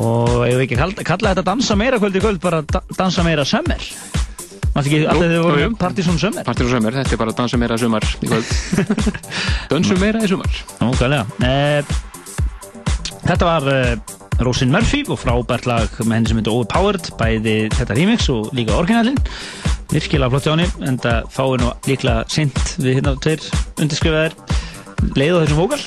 Og 0.00 0.46
ég 0.48 0.56
veit 0.56 0.64
ekki 0.64 0.80
kalla, 0.80 1.04
kalla 1.04 1.34
þetta 1.34 1.44
dansa 1.50 1.76
meira 1.76 2.00
kvöld 2.00 2.16
í 2.16 2.24
kvöld 2.24 2.40
bara 2.40 2.62
da, 2.64 2.80
dansa 2.96 3.26
meira 3.26 3.44
sömmer 3.44 3.84
Mætti 4.74 4.88
ekki 4.88 5.04
alltaf 5.04 5.28
þið 5.28 5.44
voru 5.50 5.68
Partizón 5.84 6.18
sömmer 6.24 6.48
Partizón 6.48 6.72
sömmer, 6.72 6.96
þetta 7.02 7.14
er 7.18 7.24
bara 7.26 7.36
dansa 7.44 7.60
meira 7.60 7.76
sumar 7.78 8.08
í 8.24 8.32
kvöld. 8.32 8.56
Dönsum 9.74 10.00
meira 10.00 10.24
í. 10.24 10.32
Ókvæðlega 10.32 11.24
uh, 11.44 11.96
Þetta 13.28 13.52
var 13.52 13.68
uh, 13.68 14.13
Rosin 14.42 14.72
Murphy 14.72 15.04
og 15.06 15.20
frábært 15.20 15.66
lag 15.68 15.92
með 16.02 16.16
henni 16.16 16.30
sem 16.30 16.40
heitir 16.40 16.54
Overpowered 16.54 17.10
bæði 17.20 17.54
þetta 17.74 17.96
remix 17.98 18.26
og 18.32 18.50
líka 18.56 18.74
orginalinn 18.76 19.20
virkilega 19.92 20.32
flott 20.32 20.48
hjá 20.48 20.54
henni 20.54 20.88
en 20.88 20.98
það 21.02 21.28
fáið 21.34 21.56
nú 21.62 21.70
líklega 21.86 22.24
sint 22.32 22.58
við 22.80 22.98
hérna 22.98 23.14
tveir 23.22 23.44
undirskrifaðir 23.82 24.34
leið 25.14 25.38
á 25.38 25.40
þessum 25.44 25.60
fókal 25.62 25.80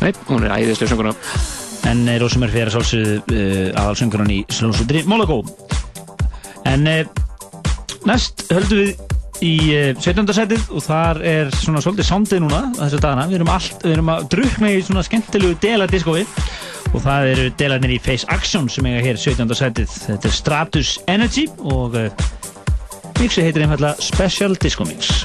Nei, 0.00 0.12
hún 0.28 0.46
er 0.46 0.54
æðislega 0.56 0.92
sönguna 0.92 1.14
en 1.90 2.02
uh, 2.06 2.16
Rosin 2.20 2.44
Murphy 2.44 2.60
er 2.62 2.70
að 2.70 2.76
sálsögðu 2.76 3.16
uh, 3.20 3.80
aðalsöngunan 3.80 4.34
í 4.34 4.40
Slónsutri 4.52 5.04
Monaco 5.08 5.40
en 6.68 6.88
uh, 6.88 7.04
næst 8.08 8.44
höldum 8.52 8.82
við 8.84 9.06
í 9.40 9.54
uh, 9.72 9.92
17. 9.96 10.34
setið 10.36 10.72
og 10.76 10.84
þar 10.84 11.22
er 11.24 11.52
svona 11.56 11.80
svolítið 11.84 12.10
soundið 12.10 12.42
núna 12.44 12.64
þessu 12.76 13.00
dagana, 13.00 13.28
við 13.30 13.40
erum, 13.40 13.52
allt, 13.54 13.78
við 13.84 13.94
erum 13.96 14.12
að 14.12 14.26
drukna 14.34 14.72
í 14.74 14.82
svona 14.84 15.04
skemmtilegu 15.06 15.56
deladiskói 15.64 16.26
og 16.90 17.04
það 17.04 17.28
eru 17.32 17.46
delarnir 17.60 17.94
í 17.94 18.00
Face 18.02 18.26
Action 18.32 18.68
sem 18.72 18.86
eiga 18.90 19.04
hér 19.04 19.20
17. 19.20 19.54
setið 19.60 19.96
þetta 20.08 20.30
er 20.30 20.36
Stratus 20.36 20.94
Energy 21.10 21.46
og 21.60 21.96
uh, 21.98 22.08
mixi 23.20 23.44
heitir 23.46 23.66
einfallega 23.66 23.94
Special 24.02 24.56
Disco 24.58 24.86
Mix 24.88 25.24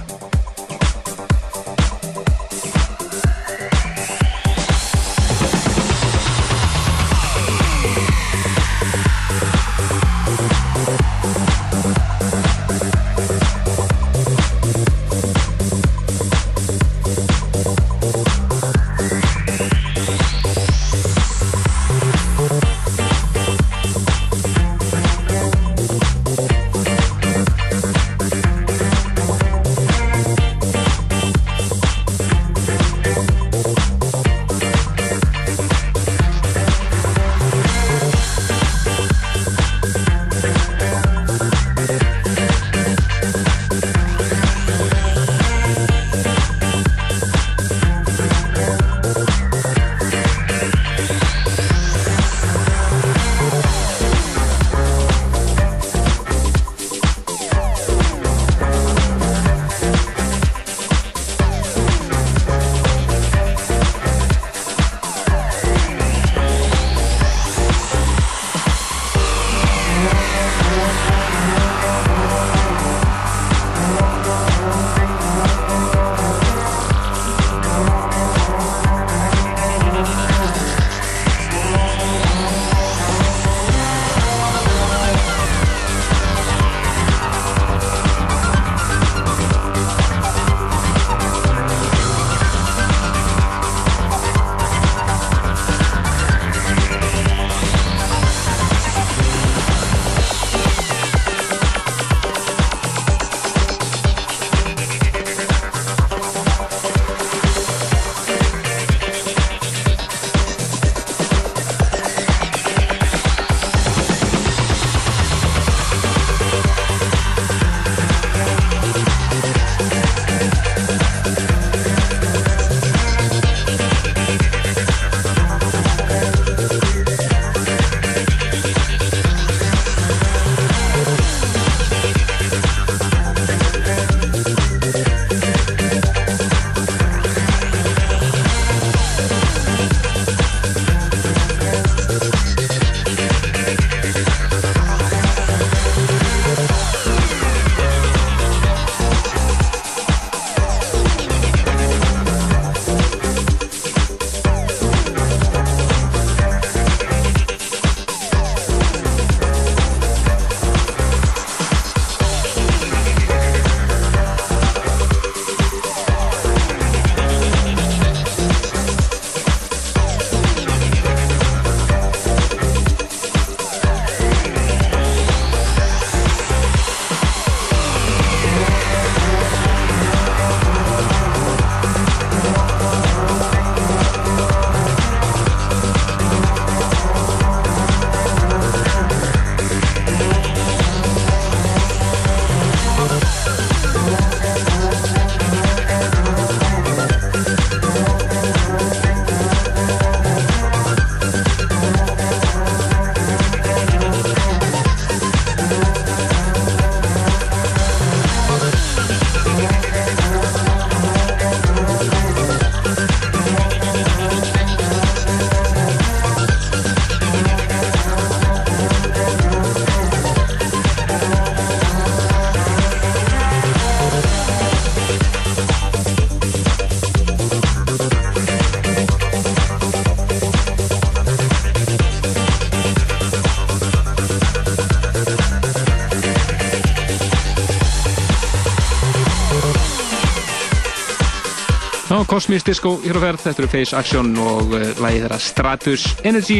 Cosmist 242.45 242.67
Disco 242.69 242.91
hér 243.01 243.17
á 243.17 243.21
ferð, 243.23 243.41
þetta 243.41 243.61
eru 243.63 243.67
Face 243.71 243.95
Action 243.97 244.27
og 244.37 244.73
uh, 244.77 244.81
lagið 245.01 245.23
þeirra 245.23 245.37
Stratus 245.41 246.03
Energy 246.29 246.59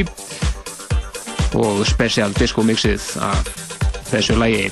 og 1.62 1.84
special 1.86 2.34
disco 2.34 2.64
mixið 2.66 3.06
af 3.22 3.52
þessu 4.08 4.34
lagi. 4.42 4.64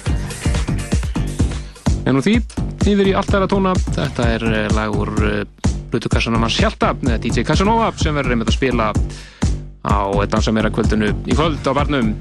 En 2.10 2.18
úr 2.18 2.26
því, 2.26 2.34
yfir 2.82 3.12
í 3.12 3.14
allt 3.14 3.30
aðra 3.30 3.52
tóna, 3.52 3.76
þetta 3.92 4.26
er 4.40 4.48
lag 4.74 4.98
úr 4.98 5.14
uh, 5.22 5.70
Blutukassanum 5.94 6.48
hans 6.48 6.58
Hjalta, 6.58 6.96
eh, 7.06 7.22
DJ 7.22 7.46
Casanova, 7.46 7.92
sem 8.02 8.18
verður 8.18 8.34
einmitt 8.34 8.50
að 8.50 8.58
spila 8.58 8.90
á 9.86 10.02
Dansa 10.34 10.50
meira 10.50 10.74
kvöldinu 10.74 11.14
í 11.30 11.38
kvöld 11.38 11.62
á 11.62 11.78
barnum. 11.78 12.16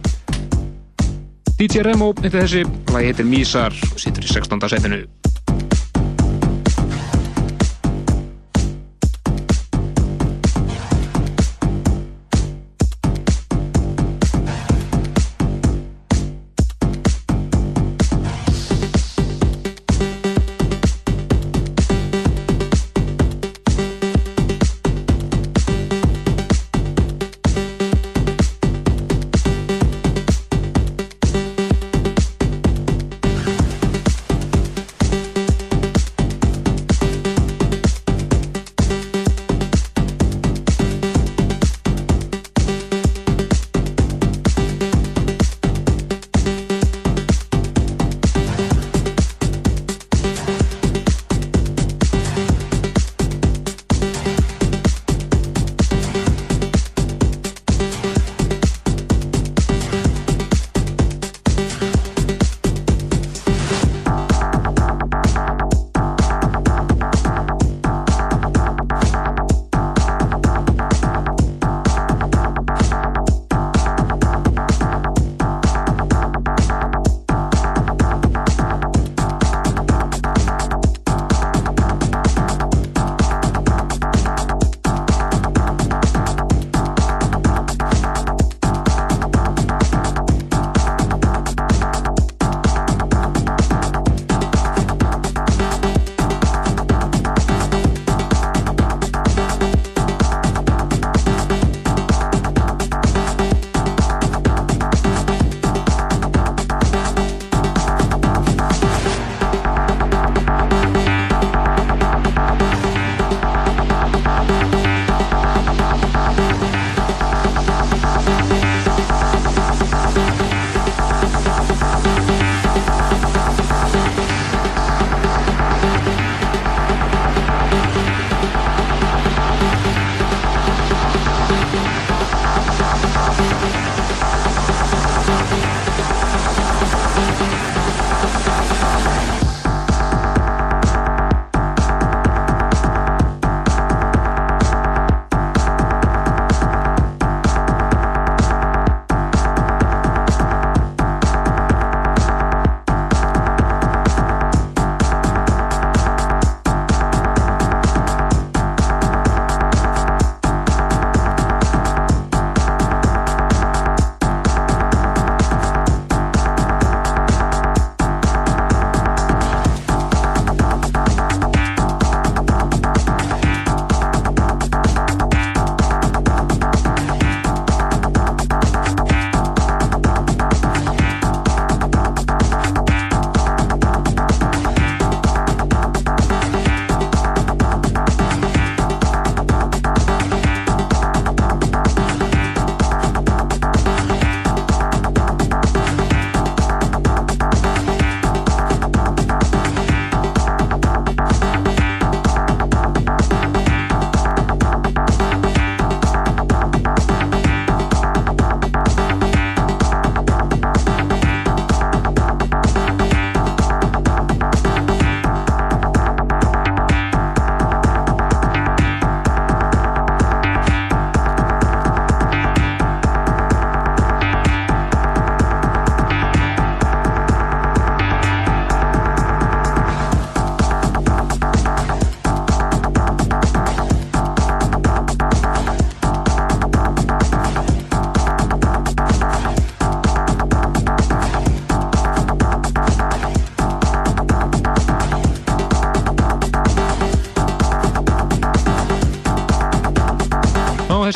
DJ 1.57 1.89
Remo, 1.89 2.13
eitthvað 2.21 2.45
þessi, 2.45 2.69
lagi 2.93 3.09
heitir 3.15 3.33
Mísar 3.33 3.83
og 3.89 3.97
situr 4.05 4.29
í 4.29 4.37
16. 4.37 4.69
setinu. 4.77 5.07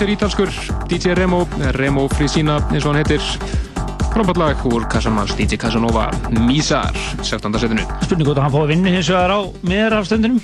Þessi 0.06 0.12
er 0.12 0.20
ítalskur 0.20 0.50
DJ 0.86 1.14
Remo, 1.18 1.40
Remo 1.74 2.04
Frisina 2.12 2.60
eins 2.70 2.84
og 2.84 2.92
hann 2.92 3.00
heitir. 3.00 3.22
Frábært 4.12 4.38
lag 4.38 4.60
úr 4.70 4.84
Casamans 4.88 5.32
DJ 5.36 5.58
Casanova 5.58 6.06
Mísar, 6.30 6.94
17. 7.26 7.58
setinu. 7.58 7.82
Spurning 8.04 8.28
hvort 8.28 8.38
að 8.38 8.44
hann 8.46 8.54
fóði 8.54 8.68
vinnu 8.70 8.92
hins 8.94 9.10
vegar 9.10 9.34
á 9.34 9.40
meðrafstundunum 9.66 10.38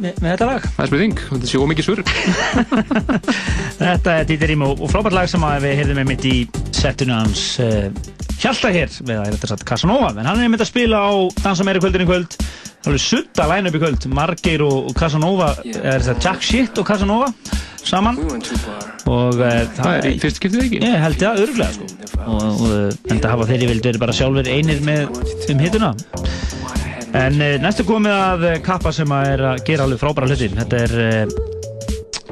með, 0.00 0.18
með 0.18 0.26
þetta 0.32 0.48
lag? 0.48 0.66
Það 0.66 0.82
er 0.82 0.90
spurning, 0.90 1.22
þetta 1.30 1.50
sé 1.52 1.62
ómikið 1.62 1.86
svör. 1.86 2.02
Þetta 3.84 4.16
er 4.18 4.28
DJ 4.28 4.50
Remo 4.50 4.72
og 4.74 4.90
frábært 4.90 5.16
lag 5.16 5.30
sem 5.30 5.46
við 5.62 5.78
heyrðum 5.78 6.00
með 6.00 6.10
mitt 6.10 6.28
í 6.28 6.36
setinu 6.74 7.14
hans 7.20 7.44
uh, 7.62 7.86
Hjalta 8.42 8.72
hér, 8.74 8.90
við 8.98 9.20
að 9.20 9.28
þetta 9.36 9.46
er 9.46 9.52
satt 9.54 9.66
Casanova. 9.68 10.10
En 10.18 10.26
hann 10.26 10.42
er 10.42 10.50
mitt 10.50 10.64
að 10.64 10.72
spila 10.72 11.04
á 11.06 11.12
Dansa 11.38 11.64
meira 11.66 11.80
kvöldin 11.82 12.02
í 12.02 12.08
kvöld. 12.08 12.34
Alveg 12.84 13.00
sutta 13.00 13.46
line 13.48 13.70
upp 13.70 13.78
í 13.78 13.84
kvöld. 13.84 14.08
Margeir 14.12 14.66
og 14.66 14.90
og 14.90 14.98
Casanova 14.98 15.54
er 15.64 16.02
þetta 16.02 16.18
Jack 16.18 16.44
Shit 16.44 16.82
og 16.82 16.88
Casanova? 16.90 17.30
Saman 17.84 18.16
og 19.10 19.40
uh, 19.40 19.56
Það 19.76 19.96
er 19.98 20.08
í 20.08 20.14
fyrst 20.22 20.40
skiptið 20.40 20.66
ekki? 20.66 20.82
Ég 20.84 21.00
held 21.04 21.20
það 21.20 21.42
örglega 21.44 21.72
sko. 21.76 21.88
Og, 22.24 22.44
og 22.64 23.12
enda 23.12 23.32
hafa 23.34 23.48
þeirri 23.50 23.70
vildi 23.72 23.90
verið 23.90 24.04
bara 24.06 24.16
sjálfur 24.16 24.52
einir 24.54 24.84
með 24.86 25.08
um 25.52 25.64
hittuna 25.64 25.94
en 27.14 27.36
uh, 27.38 27.56
næstu 27.62 27.86
komið 27.86 28.14
að 28.14 28.46
uh, 28.48 28.54
kappa 28.64 28.94
sem 28.94 29.12
að 29.14 29.32
er 29.34 29.44
að 29.52 29.66
gera 29.68 29.86
alveg 29.86 30.00
frábæra 30.02 30.30
hluti 30.32 30.50
þetta 30.54 30.80
er 30.86 30.96
uh, 31.04 31.52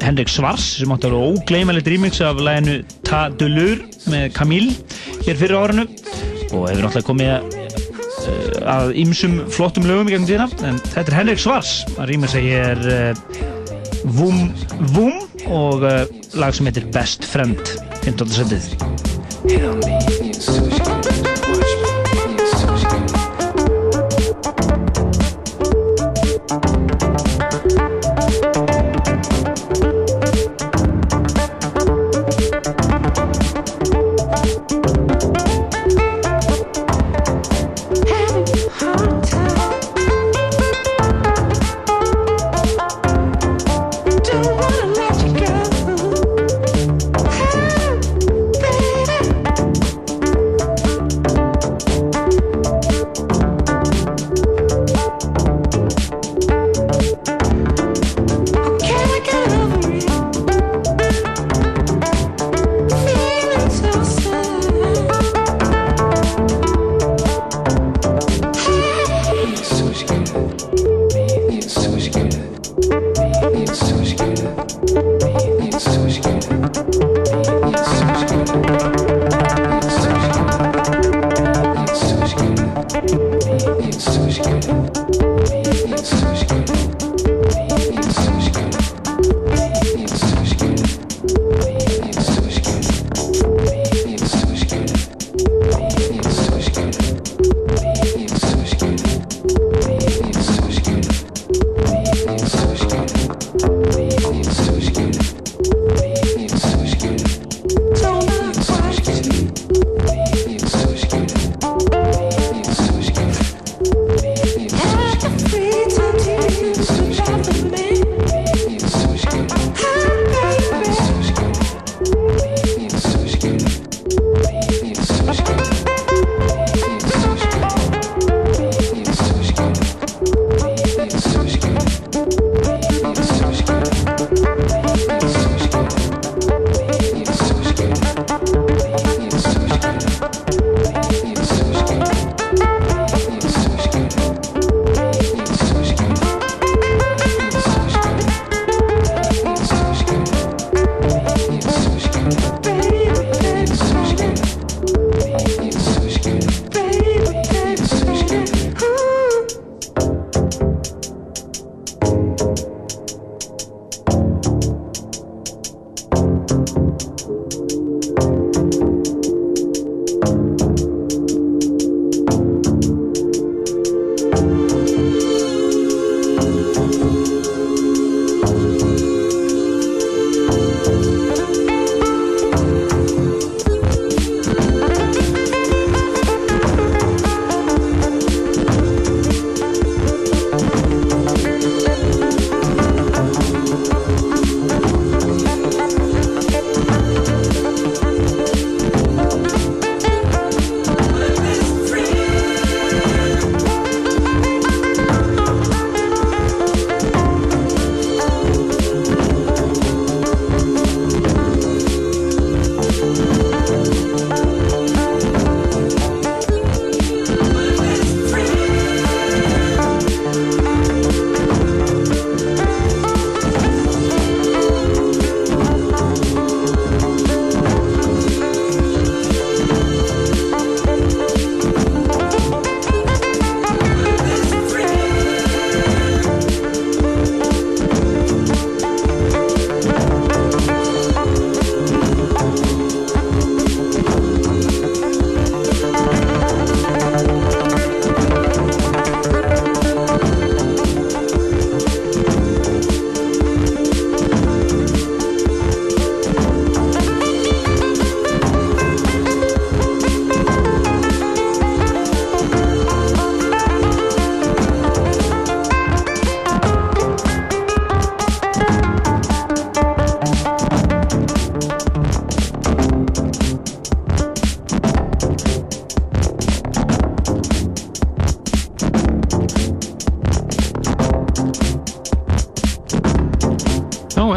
Henrik 0.02 0.30
Svars 0.32 0.64
sem 0.80 0.90
átti 0.90 1.06
alveg 1.08 1.36
ógleymalegt 1.36 1.90
remix 1.90 2.20
af 2.24 2.40
læginu 2.42 2.80
Ta 3.06 3.28
Dulur 3.30 3.82
með 4.10 4.32
Camille 4.34 4.74
hér 5.22 5.38
fyrir 5.38 5.58
árinu. 5.58 5.86
Og 6.52 6.66
hefur 6.68 6.82
náttúrulega 6.82 7.06
komið 7.06 7.30
að 8.72 8.92
ýmsum 9.02 9.38
flottum 9.50 9.86
lögum 9.88 10.10
í 10.10 10.14
gegnum 10.14 10.28
tíðina. 10.28 10.48
En 10.66 10.80
þetta 10.82 11.06
er 11.06 11.18
Henrik 11.20 11.42
Svars 11.42 11.72
að 11.98 12.36
hér 12.42 12.82
uh, 12.90 13.22
Vum 14.18 14.50
Vum 14.96 15.22
og 15.46 15.86
lag 16.34 16.54
sem 16.54 16.66
heitir 16.66 16.86
Best 16.94 17.24
Friend 17.28 17.60
15. 18.04 18.32
setið 18.38 20.11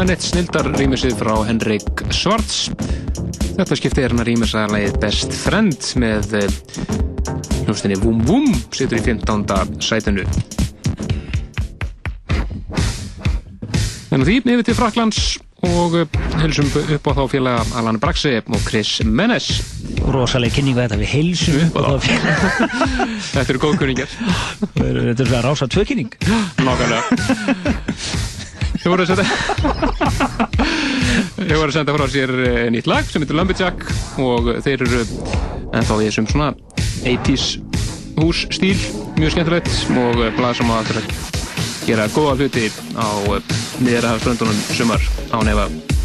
Já, 0.06 0.12
en 0.12 0.14
eitt 0.14 0.26
snildar 0.28 0.66
rýmisið 0.78 1.16
frá 1.18 1.32
Henrik 1.48 2.02
Svarts. 2.14 2.68
Þetta 3.56 3.74
skipti 3.74 4.04
er 4.04 4.12
hann 4.12 4.22
að 4.22 4.28
rýmisa 4.28 4.60
lagið 4.70 4.98
Best 5.02 5.32
Friend 5.34 5.88
með 5.98 6.36
eh, 6.38 6.52
hljómsdeinni 7.64 7.96
Vum 8.04 8.20
Vum, 8.28 8.46
situr 8.70 9.00
í 9.00 9.02
15. 9.02 9.42
sætinu. 9.82 10.22
En 14.14 14.22
á 14.22 14.24
því, 14.28 14.36
yfir 14.44 14.62
til 14.68 14.76
Fraklands 14.78 15.20
og 15.66 15.98
eh, 15.98 16.20
heilsum 16.38 16.70
upp 16.70 17.10
á 17.10 17.12
þá 17.18 17.24
félaga 17.34 17.66
Alan 17.82 17.98
Braxe 17.98 18.36
og 18.46 18.62
Chris 18.68 19.00
Menes. 19.02 19.50
Rosalega 20.06 20.60
kynningu 20.60 20.84
þetta 20.84 21.00
við 21.02 21.12
heilsum 21.16 21.58
upp 21.66 21.82
og 21.82 21.98
þá 22.06 22.06
Þetta 23.34 23.48
eru 23.48 23.64
góðkunningar. 23.66 24.16
Þetta 24.70 25.10
er 25.10 25.26
svona 25.26 25.44
rása 25.50 25.66
tvökynning. 25.66 26.14
Nákvæmlega. 26.62 27.02
Þau 28.86 28.92
voru 28.92 29.02
að 29.02 29.08
setja 29.18 29.95
Voru 31.46 31.70
að 31.70 31.76
senda 31.76 31.94
frá 31.94 32.06
sér 32.10 32.32
eh, 32.42 32.64
nýtt 32.74 32.88
lag 32.90 33.06
sem 33.06 33.22
heitir 33.22 33.36
Lumberjack 33.38 33.84
og 34.22 34.48
þeir 34.66 34.82
eru 34.82 35.02
ennþá 35.76 35.98
í 36.02 36.08
þessum 36.08 36.28
svona 36.32 36.48
80s 37.06 37.46
hússtíl 38.18 38.76
mjög 39.16 39.36
skemmtilegt 39.36 39.70
og 40.02 40.22
blað 40.38 40.58
sem 40.58 40.72
að 40.74 40.94
gera 41.86 42.08
góða 42.16 42.38
hluti 42.40 42.66
á 42.98 43.08
miðrahafströndunum 43.78 44.64
sumar 44.74 45.12
á 45.30 45.38
nefa 45.46 45.95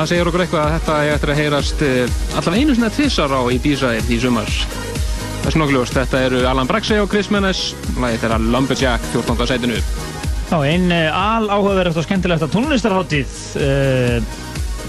Það 0.00 0.08
segir 0.08 0.28
okkur 0.30 0.40
eitthvað 0.40 0.62
að 0.64 0.70
þetta 0.78 0.92
er 0.96 1.10
eftir 1.12 1.30
að 1.30 1.36
heyrast 1.36 1.82
eh, 1.84 2.12
allan 2.40 2.54
einu 2.56 2.72
sinna 2.72 2.88
tvissar 2.88 3.32
á 3.36 3.40
Ibiza 3.52 3.90
í 4.00 4.16
sumar. 4.16 4.46
Það 4.48 5.48
er 5.50 5.54
snokkljóst, 5.58 5.96
þetta 5.98 6.22
eru 6.24 6.38
Alan 6.48 6.70
Braxey 6.70 7.02
og 7.02 7.10
Chris 7.12 7.28
Menes, 7.28 7.60
lagið 8.00 8.22
þeirra 8.22 8.38
Lumberjack, 8.54 9.04
14. 9.12 9.44
sætinu. 9.50 9.82
Já, 10.48 10.56
einn 10.56 10.88
uh, 10.88 11.18
al 11.20 11.50
áhugaverð 11.52 12.00
og 12.00 12.06
skemmtilegt 12.06 12.46
að 12.46 12.54
tónlistarháttíð 12.54 13.36
uh, 13.60 14.40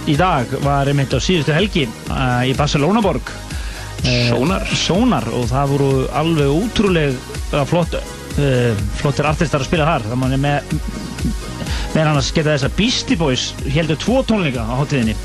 í 0.08 0.16
dag 0.16 0.56
var 0.64 0.88
einmitt 0.88 1.12
á 1.12 1.20
síðustu 1.20 1.58
helgi 1.60 1.84
uh, 2.08 2.48
í 2.48 2.56
Barcelona 2.56 3.04
borg. 3.04 3.36
Sónar. 4.08 4.64
Sónar 4.80 5.28
og 5.36 5.52
það 5.52 5.76
voru 5.76 5.94
alveg 6.24 6.56
útrúlega 6.56 7.68
flott, 7.68 8.00
uh, 8.00 8.80
flottir 9.04 9.28
artistar 9.28 9.60
að 9.60 9.74
spila 9.74 9.92
þar. 9.92 10.08
Það 10.08 10.24
mann 10.24 10.40
er 10.40 10.46
með, 10.48 10.76
með 12.02 12.12
annars 12.16 12.32
geta 12.34 12.56
þess 12.56 12.68
að 12.68 12.78
Beastie 12.80 13.18
Boys 13.20 13.48
heldur 13.70 14.00
tvo 14.02 14.22
tónleika 14.26 14.66
á 14.66 14.74
háttíðinni 14.82 15.16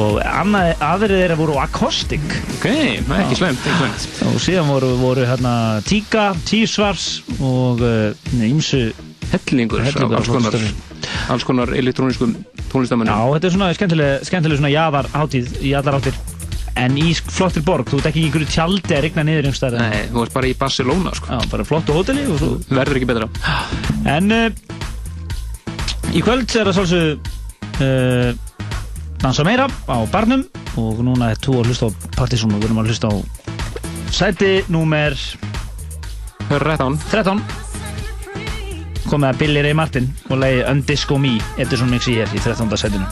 og 0.00 0.18
aðrið 0.24 1.20
þeirra 1.20 1.36
voru 1.38 1.56
Acoustic. 1.60 2.24
Ok, 2.56 2.66
það 2.66 3.12
er 3.14 3.22
ekki 3.22 3.38
slemt, 3.38 3.66
og 4.26 4.38
síðan 4.42 4.70
voru, 4.72 4.90
voru 4.98 5.26
hérna 5.28 5.54
Tíka, 5.86 6.30
Tísvars 6.48 7.22
og 7.38 7.84
ímsu 8.34 8.88
Hellingur, 9.34 9.84
Hellingur 9.84 10.18
alls 10.18 10.30
konar, 10.30 10.56
alls 11.32 11.46
konar 11.46 11.74
elektróniskum 11.76 12.34
tónlistamennum. 12.72 13.12
Já, 13.12 13.34
þetta 13.36 13.48
er 13.48 13.56
svona 13.56 13.72
skemmtileg, 13.76 14.28
skemmtileg 14.28 14.60
svona 14.60 14.72
jaðar 14.72 15.10
hátíð 15.14 15.52
í 15.62 15.74
allar 15.78 16.00
áttir 16.00 16.18
en 16.80 16.96
í 16.98 17.12
flottir 17.14 17.62
borg, 17.66 17.86
þú 17.90 18.00
ert 18.00 18.10
ekki 18.10 18.24
í 18.24 18.28
einhverju 18.28 18.50
tjaldi 18.50 18.96
að 18.96 19.04
rigna 19.06 19.24
niður 19.26 19.48
einhverstaðar 19.48 19.84
Nei, 19.84 20.06
þú 20.10 20.24
ert 20.24 20.34
bara 20.34 20.50
í 20.50 20.54
Barcelona 20.58 21.14
sko. 21.14 21.30
Já, 21.30 21.50
bara 21.52 21.66
flottu 21.68 21.94
hóteli 21.94 22.24
og 22.26 22.40
svo 22.40 22.50
Verður 22.72 22.98
ekki 22.98 23.10
betra. 23.12 23.28
En 24.10 24.34
uh, 24.34 24.73
í 26.14 26.22
kvöld 26.22 26.46
er 26.54 26.68
það 26.68 26.76
svolsög 26.76 27.30
uh, 27.82 28.30
dansa 29.22 29.44
meira 29.46 29.66
á 29.90 29.96
barnum 30.12 30.44
og 30.78 31.00
núna 31.02 31.32
er 31.32 31.40
þú 31.42 31.58
að 31.60 31.72
hlusta 31.72 31.88
á 31.90 31.96
Partizón 32.14 32.54
og 32.54 32.62
við 32.62 32.68
erum 32.68 32.80
að 32.82 32.92
hlusta 32.92 33.10
á 33.10 33.14
sæti 34.14 34.52
númer 34.70 35.18
13 36.52 36.98
13 37.10 37.42
komið 39.08 39.28
að 39.30 39.40
Billy 39.42 39.64
Ray 39.66 39.74
Martin 39.74 40.10
og 40.30 40.38
leiði 40.42 40.62
Undisco 40.70 41.18
Me 41.18 41.34
Edison 41.58 41.90
Mixi 41.90 42.18
hér 42.20 42.30
í 42.30 42.42
13. 42.42 42.70
sætinu 42.78 43.06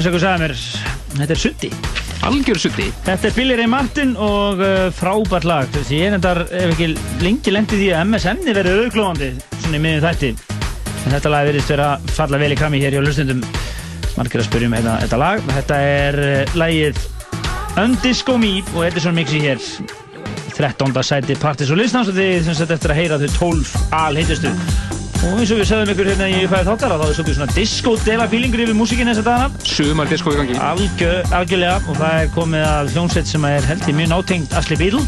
eins 0.00 0.08
og 0.08 0.14
ykkur 0.14 0.22
sagði 0.22 0.40
mér, 0.46 0.52
þetta 1.18 1.34
er 1.34 1.40
sutti. 1.40 1.68
Algjör 2.24 2.60
sutti. 2.60 2.86
Þetta 3.04 3.28
er 3.28 3.34
Billy 3.36 3.56
Ray 3.58 3.68
Martin 3.68 4.14
og 4.16 4.60
uh, 4.64 4.86
frábært 4.96 5.44
lag. 5.48 5.68
Þessi 5.74 5.98
ég 5.98 6.08
er 6.08 6.16
endar, 6.16 6.40
ef 6.48 6.72
ekki 6.72 6.88
lengi 7.20 7.52
lendið 7.52 7.82
því 7.82 7.88
að 7.92 8.06
MSN-i 8.08 8.54
verið 8.56 8.78
auðglóðandi 8.78 9.30
svona 9.58 9.76
í 9.76 9.82
miðjum 9.84 10.06
þætti. 10.06 10.30
En 11.00 11.14
þetta 11.16 11.32
lag 11.32 11.48
verðist 11.50 11.72
vera 11.74 11.88
falla 12.16 12.40
vel 12.40 12.52
í 12.54 12.58
krami 12.60 12.80
hér 12.80 12.96
hjá 12.96 13.02
hlustundum. 13.02 13.42
Margir 14.16 14.40
að 14.40 14.48
spyrja 14.48 14.70
um 14.70 14.76
hérna, 14.78 14.96
þetta 15.04 15.20
lag. 15.20 15.44
Þetta 15.58 15.80
er 15.90 16.20
uh, 16.24 16.56
lagið 16.62 17.02
Undisco 17.80 18.38
Me 18.40 18.54
og 18.72 18.86
Edison 18.88 19.16
Mixi 19.16 19.42
hér. 19.44 19.60
13. 20.56 20.96
sæti 21.04 21.36
Partis 21.40 21.72
og 21.72 21.80
Listans 21.80 22.08
og 22.08 22.16
þið 22.16 22.48
sem 22.48 22.56
sett 22.56 22.72
eftir 22.72 22.92
að 22.92 23.02
heyra 23.02 23.20
þau 23.20 23.28
12 23.36 23.76
alheitustu. 24.00 24.56
Og 25.20 25.36
eins 25.36 25.50
og 25.52 25.58
við 25.60 25.66
sögum 25.68 25.90
ykkur 25.92 26.08
hérna 26.08 26.26
í 26.32 26.38
fæði 26.48 26.64
þáttara 26.70 26.96
þá 26.96 27.02
er 27.04 27.16
svolítið 27.18 27.36
svona 27.36 27.56
disco-dela 27.56 28.28
feelingur 28.32 28.62
yfir 28.64 28.78
músikinn 28.78 29.10
þessa 29.10 29.24
dagana. 29.26 29.66
Sumar 29.68 30.08
disco 30.08 30.32
í 30.32 30.38
gangi. 30.38 30.56
Algjör, 30.64 31.20
algjörlega 31.36 31.76
og 31.84 32.00
það 32.00 32.16
er 32.22 32.32
komið 32.38 32.66
að 32.70 32.92
hljónsett 32.94 33.28
sem 33.28 33.46
er 33.50 33.68
held 33.68 33.84
í 33.84 33.96
mjög 34.00 34.10
nátengt 34.14 34.56
Asli 34.56 34.80
Beedle. 34.80 35.04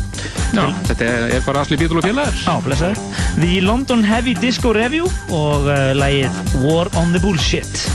Já, 0.53 0.67
þetta 0.91 1.09
er, 1.09 1.37
bara 1.49 1.65
Asli 1.65 1.81
Beedle 1.81 2.03
og 2.03 2.09
félagar. 2.11 2.41
Já, 2.45 2.55
blessaður. 2.69 3.05
The 3.41 3.61
London 3.65 4.05
Heavy 4.05 4.37
Disco 4.37 4.77
Review 4.77 5.09
og 5.33 5.71
uh, 5.73 5.93
lagið 5.97 6.43
War 6.61 6.93
on 7.01 7.17
the 7.17 7.23
Bullshit. 7.25 7.87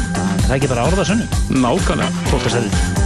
Það 0.48 0.56
er 0.56 0.56
ekki 0.58 0.74
bara 0.74 0.88
orðasönnu. 0.90 1.30
Nákvæmlega. 1.54 2.30
Fólkastæðið. 2.34 2.97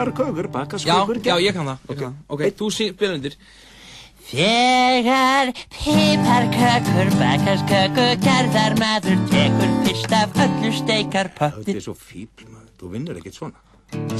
Þegar 0.00 0.12
píparkökur 0.14 0.48
baka 0.48 0.78
Já, 0.78 1.04
já, 1.24 1.36
ég 1.40 1.54
kann 1.54 1.66
það. 1.66 1.78
Ég 1.90 1.98
kann 1.98 2.14
það. 2.14 2.20
Ok, 2.28 2.44
þú 2.56 2.70
spila 2.72 3.16
undir. 3.18 3.36
Þegar 4.30 5.50
piparkökur, 5.74 7.10
bakarskökur, 7.18 8.12
gerðar 8.22 8.76
maður 8.78 9.24
tekur 9.32 9.72
fyrst 9.86 10.14
af 10.14 10.38
öllu 10.44 10.70
steikar 10.76 11.32
Þetta 11.34 11.74
er 11.74 11.82
svo 11.82 11.96
fíbl 11.98 12.46
maður, 12.46 12.70
þú 12.78 12.92
vinnur 12.94 13.18
ekkert 13.18 13.40
svona 13.40 13.66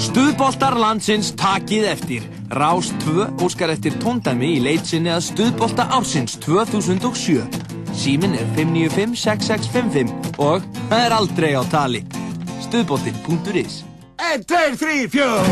Stuðboltar 0.00 0.74
landsins 0.74 1.28
takið 1.38 1.84
eftir. 1.92 2.24
Rás 2.58 2.88
2 3.04 3.28
óskar 3.46 3.70
eftir 3.70 3.94
tóndæmi 4.02 4.56
í 4.56 4.62
leitsinni 4.64 5.12
að 5.14 5.28
Stuðbolta 5.28 5.86
ársins 5.94 6.34
2007. 6.42 7.44
Símin 7.94 8.34
er 8.34 8.50
595-6655 8.58 10.42
og 10.42 10.66
það 10.90 11.04
er 11.04 11.14
aldrei 11.20 11.52
á 11.54 11.62
tali. 11.70 12.02
Stuðboltin.is 12.66 13.84
1, 14.20 14.44
2, 14.44 14.76
3, 14.76 15.08
4 15.08 15.44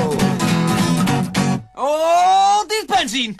Ódýrt 1.79 2.89
bensín 2.93 3.37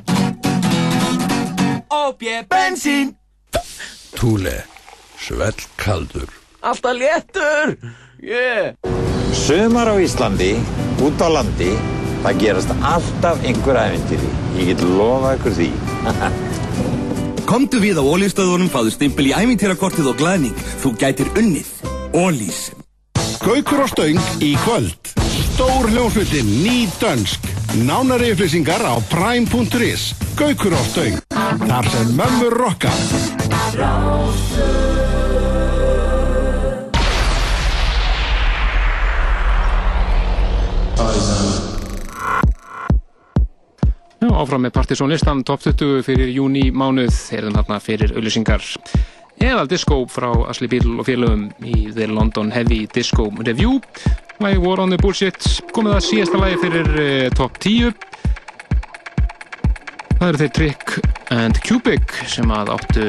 OB 1.89 2.23
bensín 2.49 3.17
Túle, 4.19 4.65
svellkaldur. 5.19 6.29
Alltaf 6.61 6.93
léttur 6.93 7.77
Yeah 8.19 8.75
Sumar 9.33 9.89
á 9.93 9.95
Íslandi, 10.01 10.57
út 11.05 11.21
á 11.21 11.29
landi, 11.29 11.71
það 12.25 12.41
gerast 12.41 12.73
alltaf 12.81 13.41
einhver 13.45 13.77
æventýri. 13.77 14.31
Ég 14.57 14.73
get 14.73 14.85
lofa 14.85 15.35
ykkur 15.37 15.55
því. 15.59 15.69
Komdu 17.51 17.81
við 17.85 18.01
á 18.01 18.05
ólífstöðunum, 18.05 18.73
fáðu 18.73 18.93
stimpil 18.97 19.29
í 19.31 19.37
æmintýrakortið 19.37 20.11
og 20.13 20.21
glæðning. 20.21 20.67
Þú 20.83 20.97
gætir 21.01 21.33
unnið. 21.37 21.71
Ólís. 22.17 22.69
Gaukur 23.39 23.85
og 23.85 23.91
stöng 23.93 24.19
í 24.43 24.57
kvöld. 24.65 25.13
Stór 25.55 25.87
hljómsveitin 25.93 26.49
Ný 26.65 26.89
Dönsk. 26.99 27.45
Nánari 27.87 28.33
upplýsingar 28.35 28.83
á 28.83 28.99
prime.is. 29.11 30.11
Gaukur 30.35 30.75
og 30.75 30.87
stöng. 30.91 31.21
Þar 31.63 31.91
sem 31.93 32.11
mömmur 32.19 32.57
rokka. 32.59 32.91
Já, 44.19 44.31
áfram 44.35 44.67
með 44.67 44.75
Partizón 44.75 45.15
listan, 45.15 45.45
top 45.47 45.63
20 45.63 46.03
fyrir 46.03 46.35
júni 46.35 46.73
mánuð, 46.75 47.15
erum 47.39 47.55
þarna 47.55 47.79
fyrir 47.79 48.17
auðlýsingar. 48.19 48.67
Eðal 49.39 49.69
disco 49.71 50.01
frá 50.11 50.33
Asli 50.51 50.67
Bíl 50.71 50.97
og 50.99 51.07
félögum 51.07 51.47
í 51.63 51.89
The 51.95 52.09
London 52.11 52.51
Heavy 52.51 52.87
Disco 52.91 53.29
Review. 53.39 53.79
Lægi 54.43 54.59
War 54.63 54.81
on 54.83 54.91
the 54.91 54.99
Bullshit, 54.99 55.39
komið 55.75 55.95
að 55.97 56.05
síðasta 56.07 56.41
lægi 56.43 56.59
fyrir 56.65 56.91
uh, 56.95 57.29
top 57.39 57.59
10. 57.63 57.95
Það 60.19 60.27
eru 60.29 60.41
þeir 60.43 60.53
Trick 60.59 60.95
and 61.35 61.61
Cubic 61.63 62.15
sem 62.27 62.51
að 62.51 62.73
áttu 62.75 63.07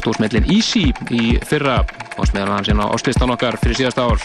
stórsmellin 0.00 0.46
Easy 0.50 0.88
í 1.14 1.36
fyrra, 1.46 1.80
fannst 2.16 2.34
meðal 2.34 2.56
hans 2.56 2.70
hérna 2.70 2.90
á 2.90 2.94
áslistan 2.94 3.34
okkar 3.34 3.58
fyrir 3.62 3.78
síðasta 3.78 4.06
ár. 4.10 4.22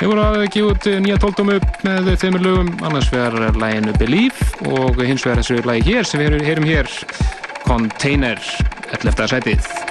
Þeir 0.00 0.08
voru 0.08 0.24
að 0.24 0.48
gefa 0.52 0.72
út 0.74 0.88
eh, 0.88 1.00
nýja 1.04 1.20
tóltómu 1.20 1.60
með 1.84 2.14
þeimur 2.20 2.44
lögum, 2.44 2.72
annars 2.88 3.08
vegar 3.12 3.56
læginu 3.60 3.96
Believe 4.00 4.72
og 4.72 5.00
hins 5.00 5.24
vegar 5.24 5.40
þessu 5.40 5.60
lægi 5.68 5.94
hér 5.94 6.08
sem 6.08 6.24
við 6.24 6.40
heyrum 6.44 6.68
hér, 6.68 6.92
Container, 7.64 8.40
11. 8.96 9.30
sætið. 9.34 9.89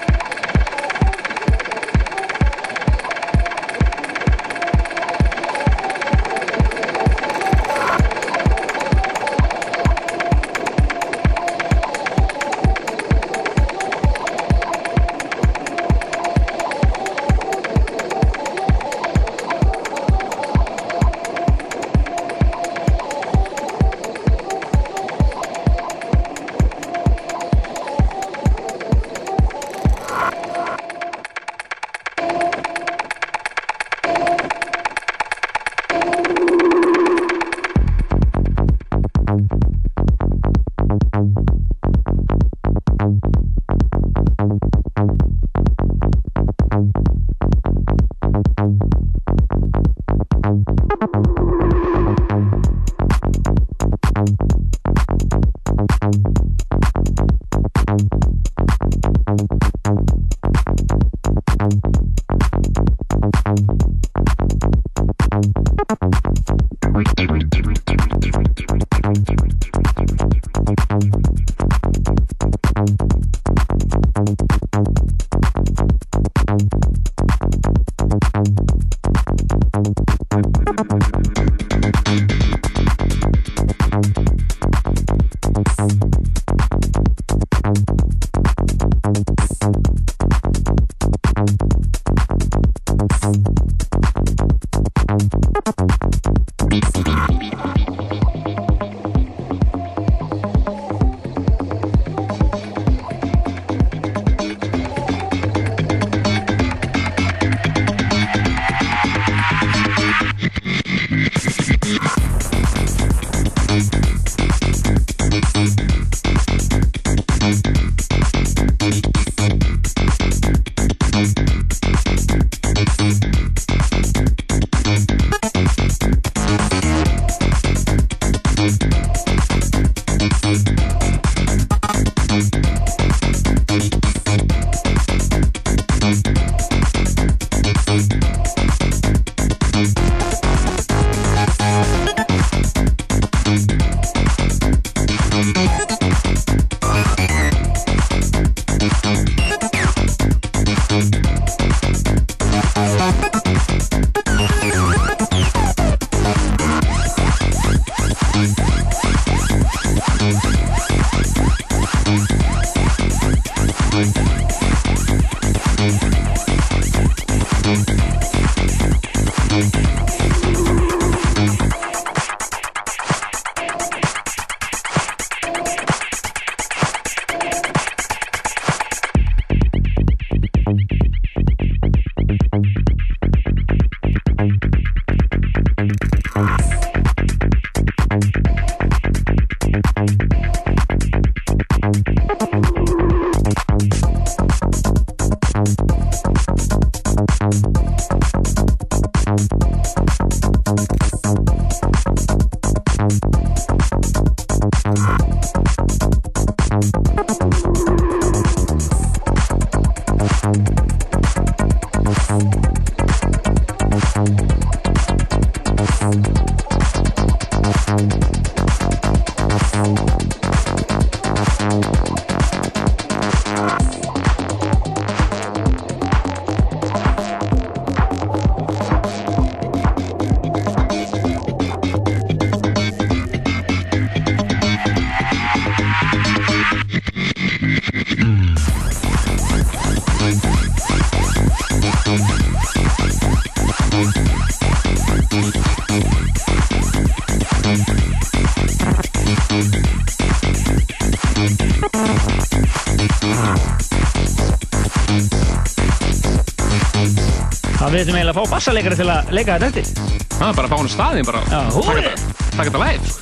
Við 258.00 258.06
ætlum 258.06 258.20
eiginlega 258.20 258.32
að 258.32 258.48
fá 258.48 258.54
bassaleikari 258.54 258.98
til 259.00 259.10
að 259.12 259.32
leika 259.36 259.56
þetta 259.60 259.68
eftir. 259.70 260.20
Það 260.32 260.46
er 260.50 260.56
bara 260.56 260.68
að 260.68 260.72
fá 260.72 260.78
hann 260.80 260.88
á 260.88 260.94
staðin 260.94 261.26
bara. 261.28 261.40
Já, 261.52 261.60
húri! 261.76 262.12
Takk 262.54 262.70
þetta 262.70 262.82
live. 262.84 263.16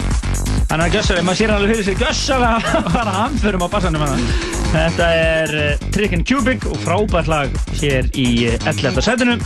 Hann 0.68 0.82
er 0.84 0.91
gjössalega, 0.94 1.26
maður 1.26 1.40
sér 1.40 1.54
alveg 1.56 1.72
fyrir 1.72 1.86
sér 1.88 2.02
gjössalega 2.04 2.74
að 2.78 2.90
fara 2.98 3.14
hamförum 3.16 3.64
á 3.66 3.70
bassanum 3.74 4.04
hann. 4.06 4.26
Þetta 4.68 5.08
er 5.16 5.54
uh, 5.58 5.86
Trick 5.95 6.14
and 6.14 6.28
Cubic 6.30 6.68
og 6.70 6.78
frábært 6.84 7.32
lag 7.32 7.56
hér 7.80 8.10
í 8.14 8.28
uh, 8.52 8.58
11. 8.70 8.99
setinu. 9.08 9.38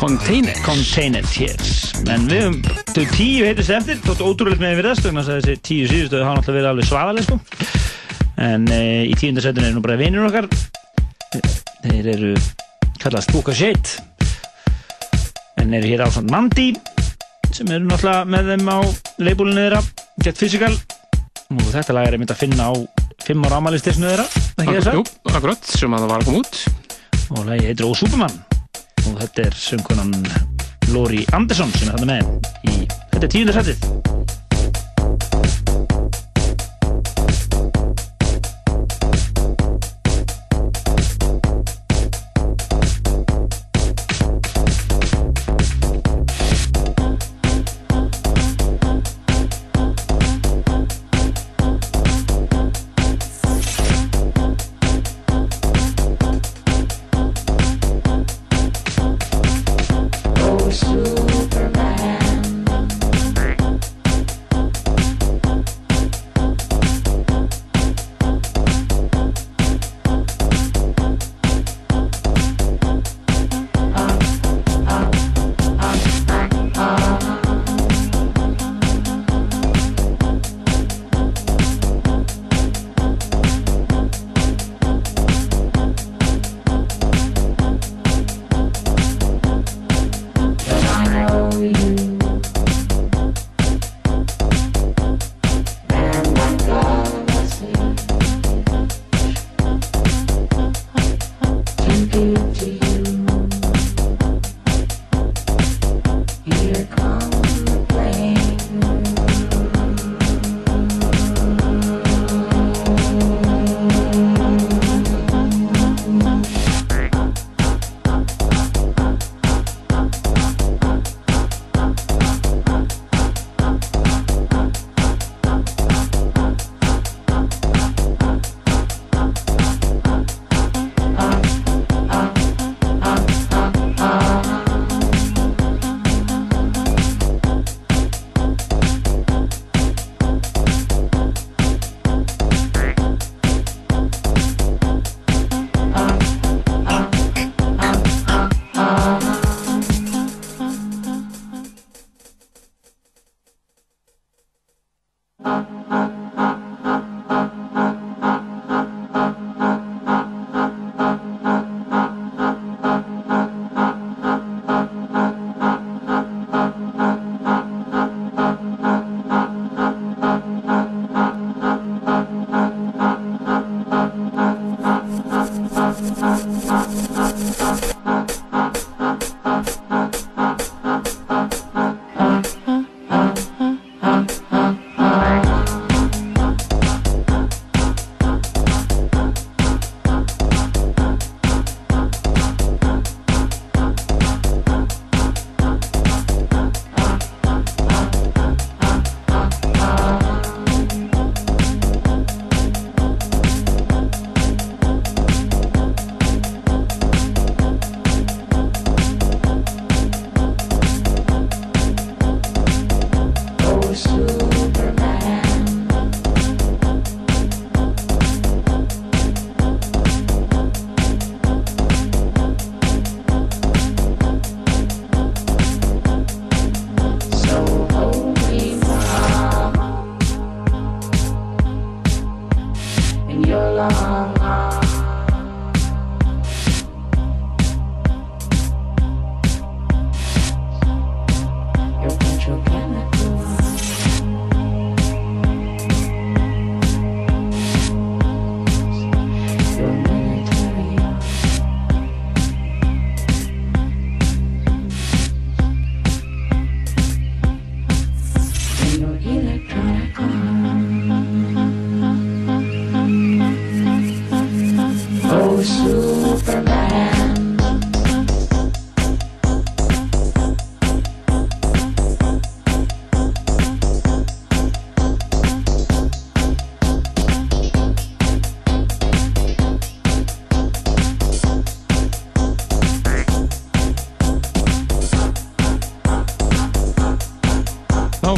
Containers. 0.00 0.62
Containers, 0.66 1.36
yes. 1.38 1.76
En 2.10 2.26
við 2.30 2.42
höfum, 2.42 2.56
þau 2.90 3.04
tíu 3.12 3.44
heitist 3.46 3.74
eftir, 3.76 4.00
þótt 4.08 4.24
ótrúlega 4.24 4.64
með 4.64 4.80
við 4.80 4.88
þess, 4.90 5.04
þannig 5.04 5.28
að 5.28 5.36
þessi 5.36 5.56
tíu 5.68 5.90
síðustu 5.92 6.24
hafa 6.24 6.40
náttúrulega 6.40 6.58
verið 6.58 6.72
alveg 6.72 6.90
svaðaleg, 6.90 7.28
sko. 7.28 7.38
En 8.48 8.66
uh, 8.72 9.04
í 9.06 9.14
tíunda 9.20 9.44
setinu 9.44 9.70
er 9.70 9.76
nú 9.76 9.84
bara 9.84 10.00
vinir 10.00 10.26
okkar. 10.26 10.50
Þeir 11.84 12.10
eru 12.16 12.34
kallast 13.04 13.36
of 13.36 13.54
Shade. 13.54 14.03
En 15.74 15.80
eru 15.80 15.88
hér 15.90 16.04
á 16.06 16.08
svona 16.14 16.30
Nandi, 16.30 16.68
sem 17.50 17.66
eru 17.74 17.88
náttúrulega 17.88 18.28
með 18.30 18.50
þeim 18.52 18.68
á 18.70 18.78
leibúlinu 19.26 19.58
þeirra, 19.58 19.80
Get 20.22 20.38
Physical. 20.38 20.70
Og 21.50 21.64
þetta 21.72 21.96
lag 21.96 22.06
er 22.06 22.14
einmitt 22.14 22.30
að 22.30 22.44
finna 22.44 22.68
á 22.70 22.72
5 23.26 23.42
ára 23.48 23.58
ámælistisnu 23.58 24.06
þeirra, 24.06 24.28
ekki 24.54 24.76
þess 24.76 24.92
að? 24.92 25.00
Jú, 25.00 25.04
akkurat, 25.32 25.66
sem 25.66 25.98
að 25.98 26.06
það 26.06 26.14
var 26.14 26.22
að 26.22 26.30
koma 26.30 26.44
út. 26.44 26.62
Og 27.26 27.42
lagi 27.50 27.66
heitir 27.72 27.90
Ó 27.90 27.92
Superman. 28.04 28.38
Og 29.02 29.18
þetta 29.24 29.48
er 29.48 29.60
söngunan 29.66 30.14
Lori 30.94 31.26
Andersson 31.34 31.74
sem 31.74 31.90
er 31.90 31.98
þarna 31.98 32.20
með 32.20 32.50
í, 32.70 32.80
þetta 33.10 33.24
er 33.26 34.03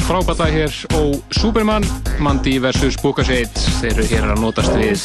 Lag 0.07 0.53
hér 0.53 0.71
og 0.95 1.17
Superman, 1.35 1.85
Mandy 2.23 2.61
vs. 2.63 2.95
Bukaseit 3.03 3.59
þeir 3.81 3.89
eru 3.91 4.05
hér 4.07 4.27
að 4.31 4.39
notast 4.39 4.77
við 4.79 5.03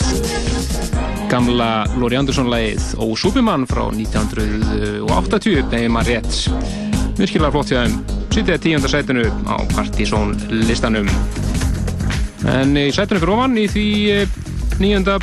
gamla 1.32 1.88
Lóri 1.98 2.20
Andersson 2.20 2.52
lagið 2.52 2.86
og 3.02 3.16
Superman 3.18 3.66
frá 3.66 3.88
1980 3.90 5.58
nefnir 5.72 5.90
maður 5.90 6.12
rétt. 6.14 6.38
Virkilega 7.18 7.50
flott 7.56 7.74
hjá 7.74 7.80
þeim. 7.82 7.98
Sýttið 8.30 8.54
að 8.54 8.64
tíundar 8.68 8.94
sætinu 8.94 9.26
á 9.50 9.58
Partizón 9.74 10.38
listanum 10.70 11.10
en 12.54 12.78
í 12.78 12.88
sætinu 12.94 13.24
fyrir 13.24 13.36
ofan 13.40 13.58
í 13.58 13.68
því 13.74 13.88
eh, 14.14 14.40
níunda 14.84 15.18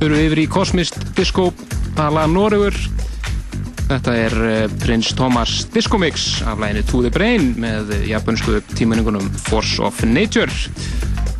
fyrir 0.00 0.16
við 0.16 0.26
yfir 0.26 0.42
í 0.42 0.50
Cosmist 0.50 0.98
Disco 1.14 1.52
að 1.94 2.18
laga 2.18 2.26
Noregur 2.34 2.82
Þetta 3.90 4.12
er 4.14 4.34
eh, 4.46 4.72
Prins 4.78 5.08
Thomas 5.18 5.64
Disco 5.74 5.98
Mix 5.98 6.44
af 6.46 6.60
læginu 6.62 6.84
To 6.86 7.00
The 7.02 7.10
Brain 7.10 7.48
með 7.58 7.90
japansku 8.06 8.60
tímaningunum 8.78 9.26
Force 9.48 9.82
of 9.82 9.98
Nature. 10.06 10.52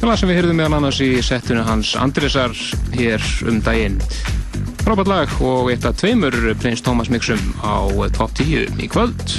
Það 0.01 0.02
er 0.02 0.10
lag 0.10 0.18
sem 0.18 0.32
við 0.32 0.40
heyrðum 0.40 0.59
meðal 0.59 0.81
annars 0.81 0.98
í 1.05 1.12
settinu 1.22 1.62
hans 1.68 1.93
Andresar 1.94 2.56
hér 2.97 3.22
um 3.47 3.62
daginn. 3.62 4.01
Frábært 4.82 5.12
lag 5.12 5.39
og 5.47 5.70
eitt 5.70 5.86
af 5.86 6.02
tveimur 6.02 6.35
Prins 6.59 6.82
Thomas 6.82 7.12
mixum 7.12 7.52
á 7.62 7.86
top 8.18 8.35
10 8.35 8.82
í 8.82 8.90
kvöld. 8.90 9.39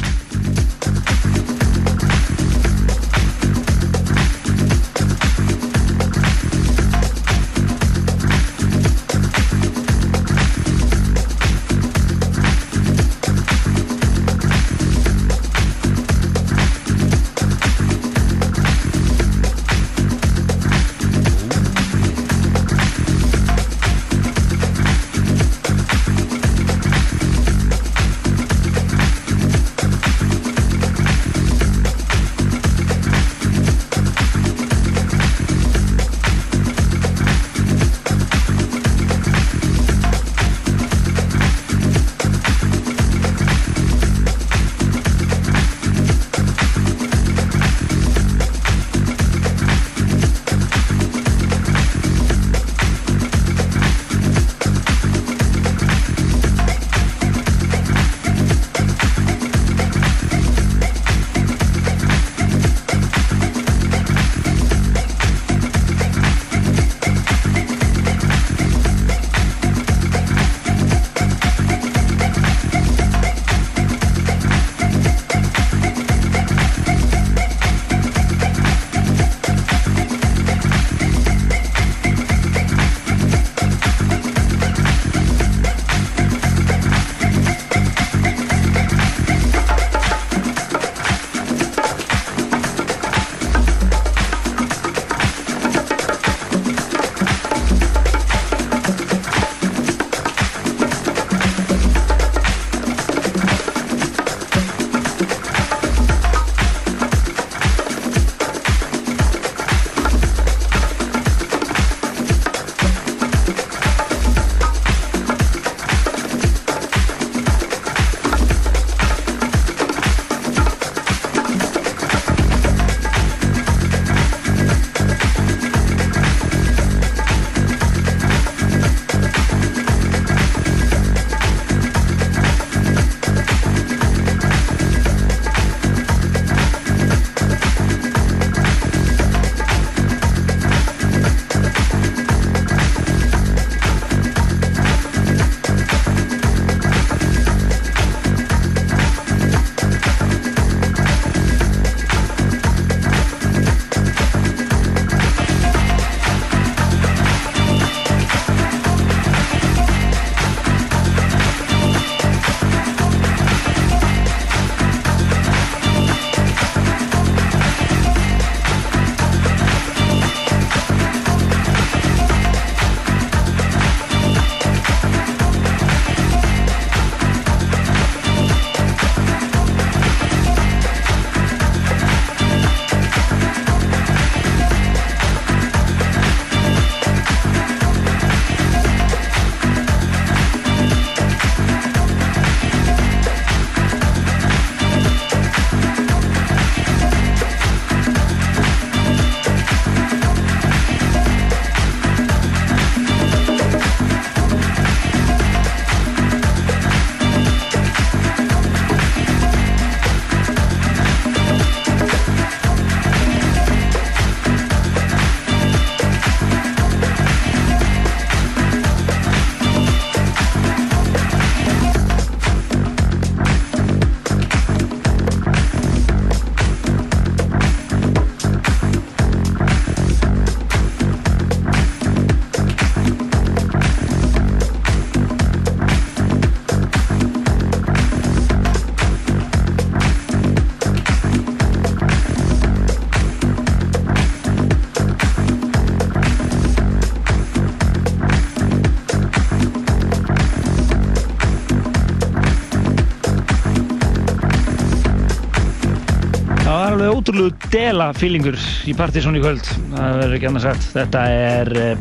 Ótrúlega 257.21 257.69
dela 257.69 258.07
feelingur 258.17 258.55
í 258.89 258.95
Partizón 258.97 259.35
í 259.37 259.41
kvöld. 259.43 259.67
Það 259.91 260.15
verður 260.17 260.31
ekki 260.39 260.47
annað 260.49 260.63
sagt. 260.63 260.87
Þetta 260.95 261.25
er... 261.29 261.69
eh, 261.77 261.99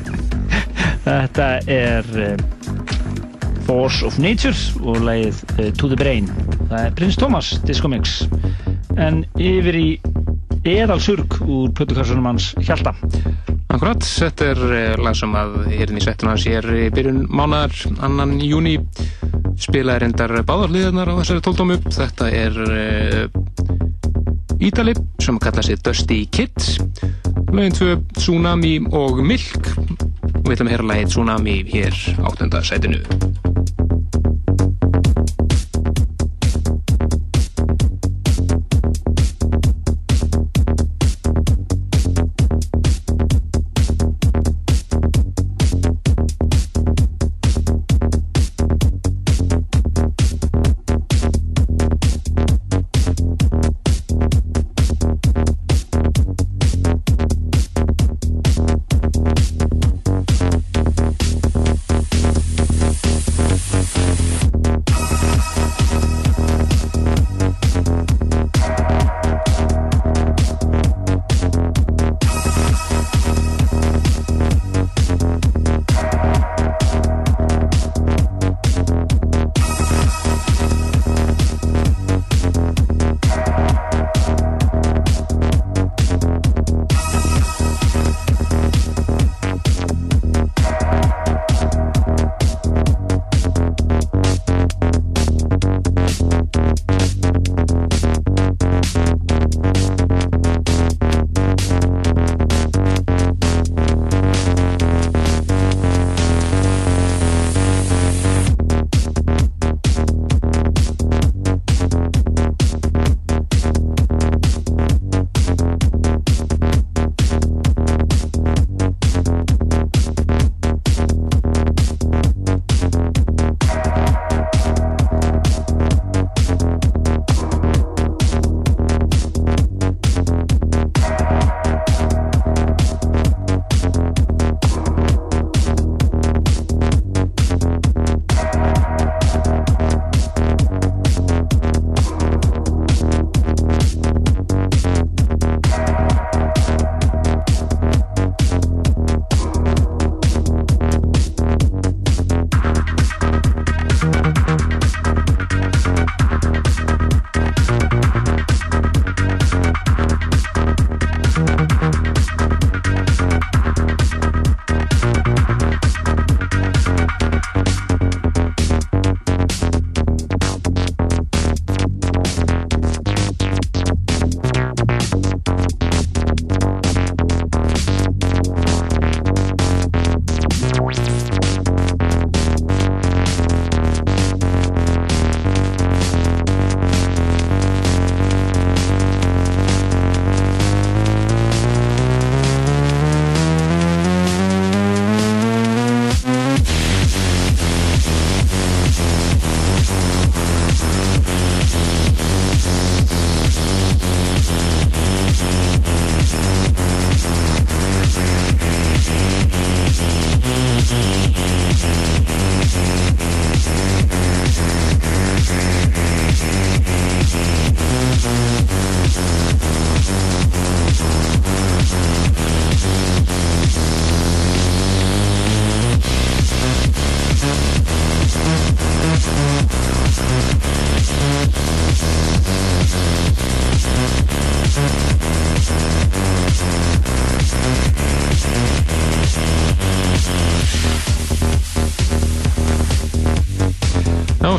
þetta 1.06 1.46
er 1.72 2.10
eh, 2.26 2.42
Force 3.64 4.04
of 4.04 4.18
Nature 4.20 4.84
og 4.84 5.00
lagið 5.06 5.40
eh, 5.56 5.70
To 5.80 5.88
the 5.88 5.96
Brain. 5.96 6.28
Það 6.66 6.76
er 6.82 6.92
Prins 7.00 7.16
Thomas, 7.16 7.54
Disco 7.64 7.88
Mix. 7.88 8.18
En 9.00 9.22
yfir 9.40 9.80
í 9.80 9.88
eðalsurg 10.68 11.40
úr 11.46 11.72
plötukassunum 11.80 12.28
hans 12.28 12.52
Hjalta. 12.60 12.92
Akkurat, 13.72 14.04
þetta 14.04 14.52
er 14.52 15.00
lag 15.00 15.16
sem 15.16 15.32
að 15.32 15.62
hérna 15.70 15.96
í 15.96 16.04
svettuna 16.04 16.36
sér 16.36 16.68
byrjun 16.92 17.24
mánar, 17.32 17.72
annan 18.04 18.36
júni 18.44 18.76
spilaði 19.60 20.04
reyndar 20.04 20.42
báðarliðarnar 20.44 21.08
á 21.08 21.18
þessari 21.22 21.44
tóldómu 21.46 21.80
þetta 21.88 22.28
er 22.34 22.60
Ítali 24.60 24.92
sem 25.18 25.38
kalla 25.38 25.62
sig 25.62 25.78
Dusty 25.84 26.26
Kids. 26.30 26.78
Lögin 27.52 27.72
tvö 27.72 27.96
Tsunami 28.16 28.80
og 28.92 29.24
Milk. 29.24 29.72
Og 30.44 30.44
við 30.44 30.58
ætlum 30.58 30.68
að 30.68 30.74
heyra 30.74 30.88
lagið 30.92 31.08
Tsunami 31.14 31.56
hér 31.72 31.96
áttunda 32.20 32.62
sætinu 32.64 33.19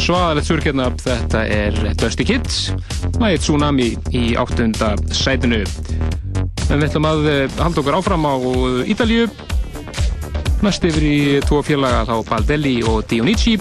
svaðalegt 0.01 0.47
surkjarna 0.47 0.87
þetta 0.97 1.41
er 1.45 1.75
Dusty 1.99 2.25
Kids 2.25 2.71
lagið 3.21 3.43
Tsunami 3.43 3.87
í 4.17 4.23
áttunda 4.39 4.95
sætinu. 5.13 5.61
En 6.71 6.79
við 6.79 6.87
ætlum 6.87 7.07
að 7.09 7.29
eh, 7.29 7.55
halda 7.59 7.83
okkur 7.83 7.97
áfram 7.99 8.25
á 8.25 8.33
Ídalju 8.89 9.27
næst 10.65 10.85
yfir 10.87 11.05
í 11.05 11.19
tvo 11.45 11.61
félaga 11.65 12.05
þá 12.09 12.15
Baldelli 12.29 12.75
og 12.87 13.03
Dionici 13.09 13.57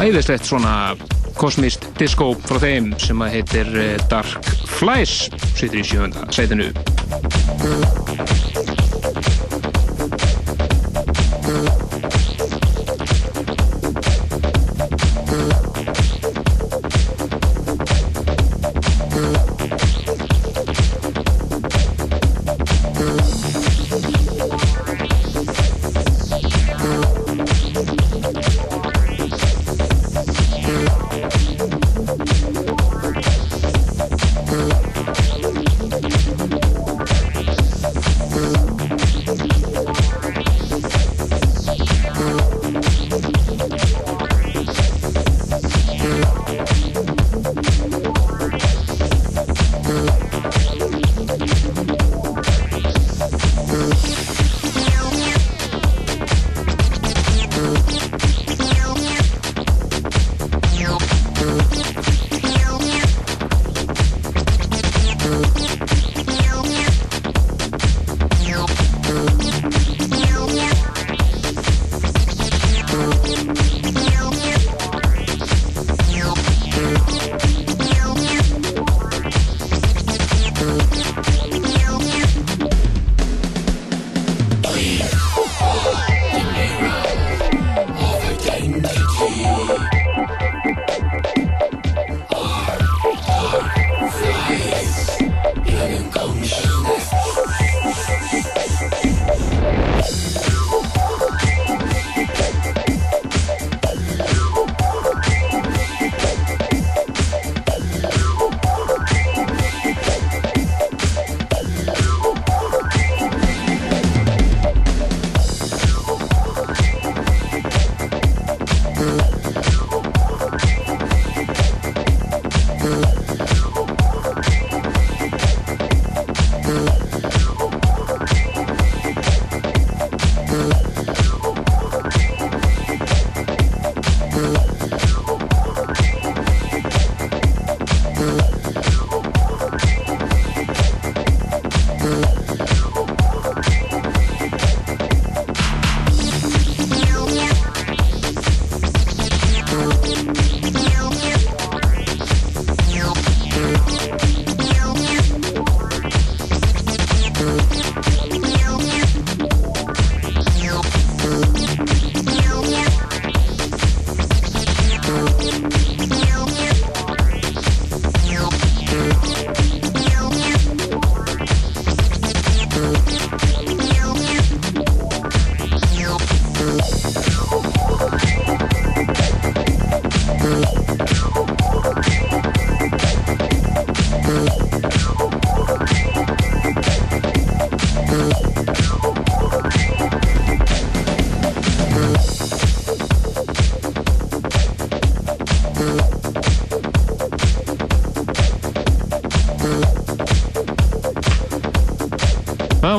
æðislegt 0.00 0.48
svona 0.48 0.94
kosmist 1.38 1.86
disco 1.98 2.32
frá 2.46 2.58
þeim 2.62 2.92
sem 3.02 3.22
að 3.22 3.36
heitir 3.38 3.74
eh, 3.78 3.96
Dark 4.10 4.50
Flies. 4.70 5.28
Situr 5.54 5.82
í 5.82 5.86
sjönda 5.86 6.26
sætinu 6.34 6.70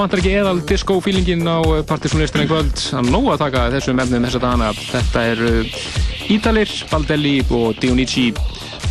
vantar 0.01 0.21
ekki 0.21 0.31
eðal 0.39 0.61
disco-feelingin 0.65 1.45
á 1.45 1.61
partysónlistinni 1.89 2.47
kvöld. 2.49 2.73
Það 2.73 3.03
er 3.03 3.11
nóg 3.13 3.27
að 3.33 3.43
taka 3.43 3.65
þessum 3.75 4.01
efnum 4.01 4.25
þessa 4.27 4.41
dagana. 4.41 4.69
Þetta 4.77 5.25
eru 5.35 5.51
Ídalir, 6.31 6.73
Baldelli 6.89 7.35
og 7.53 7.77
Dionici. 7.81 8.31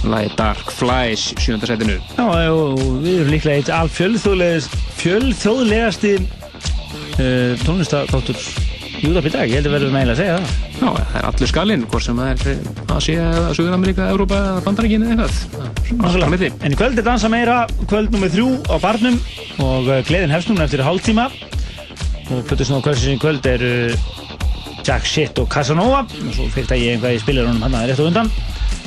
Lagi 0.01 0.31
Dark 0.39 0.71
Flies, 0.73 1.27
sjönda 1.37 1.69
setinu. 1.69 1.99
Já, 2.17 2.25
og 2.49 2.79
við 3.03 3.19
erum 3.19 3.35
líklega 3.35 3.61
eitt 3.61 3.73
alfjölþjóðlegast 3.75 4.77
fjölþjóðlegasti 5.03 6.15
uh, 6.17 7.59
tónlistadóttur 7.67 8.39
Júðap 9.01 9.29
í 9.29 9.33
dag, 9.33 9.49
ég 9.49 9.61
held 9.61 9.69
að 9.69 9.75
verðum 9.79 9.95
eiginlega 9.97 10.13
að 10.13 10.19
segja 10.21 10.33
það. 10.37 10.57
Já, 10.81 10.89
það 10.97 11.15
er 11.21 11.29
allur 11.31 11.49
skalinn, 11.49 11.85
hvort 11.89 12.05
sem 12.05 12.19
það 12.21 12.33
er 12.33 12.97
Asia, 12.97 13.29
Suður-Ameríka, 13.57 14.09
Európa 14.13 14.41
eða 14.41 14.65
Bandaríkin 14.67 15.07
eða 15.07 15.29
eitthvað. 15.29 16.45
En 16.51 16.75
í 16.75 16.81
kvöld 16.81 17.01
er 17.01 17.07
dansa 17.07 17.31
meira, 17.33 17.63
kvöld 17.89 18.13
nummið 18.13 18.37
þrjú 18.37 18.51
á 18.69 18.77
barnum 18.83 19.17
og 19.61 19.89
uh, 19.89 20.01
gleðin 20.07 20.33
hefst 20.33 20.51
núna 20.51 20.67
eftir 20.67 20.83
hálftíma 20.85 21.29
og 22.31 22.45
plötusnú 22.49 22.81
á 22.81 22.85
kvöldsins 22.85 23.17
í 23.17 23.21
kvöld 23.21 23.47
er 23.51 23.65
uh, 23.67 24.11
Jack 24.87 25.07
Shit 25.09 25.39
og 25.43 25.49
Casanova 25.53 26.05
og 26.07 26.35
svo 26.35 26.49
fyrst 26.55 26.73
að 26.75 26.85
ég 26.85 26.97
einhvað 26.97 27.17
í 27.17 27.23
spilarunum 27.23 27.65
hann 27.67 27.77
að 27.77 27.91
rétt 27.91 28.01
á 28.01 28.09
undan. 28.09 28.31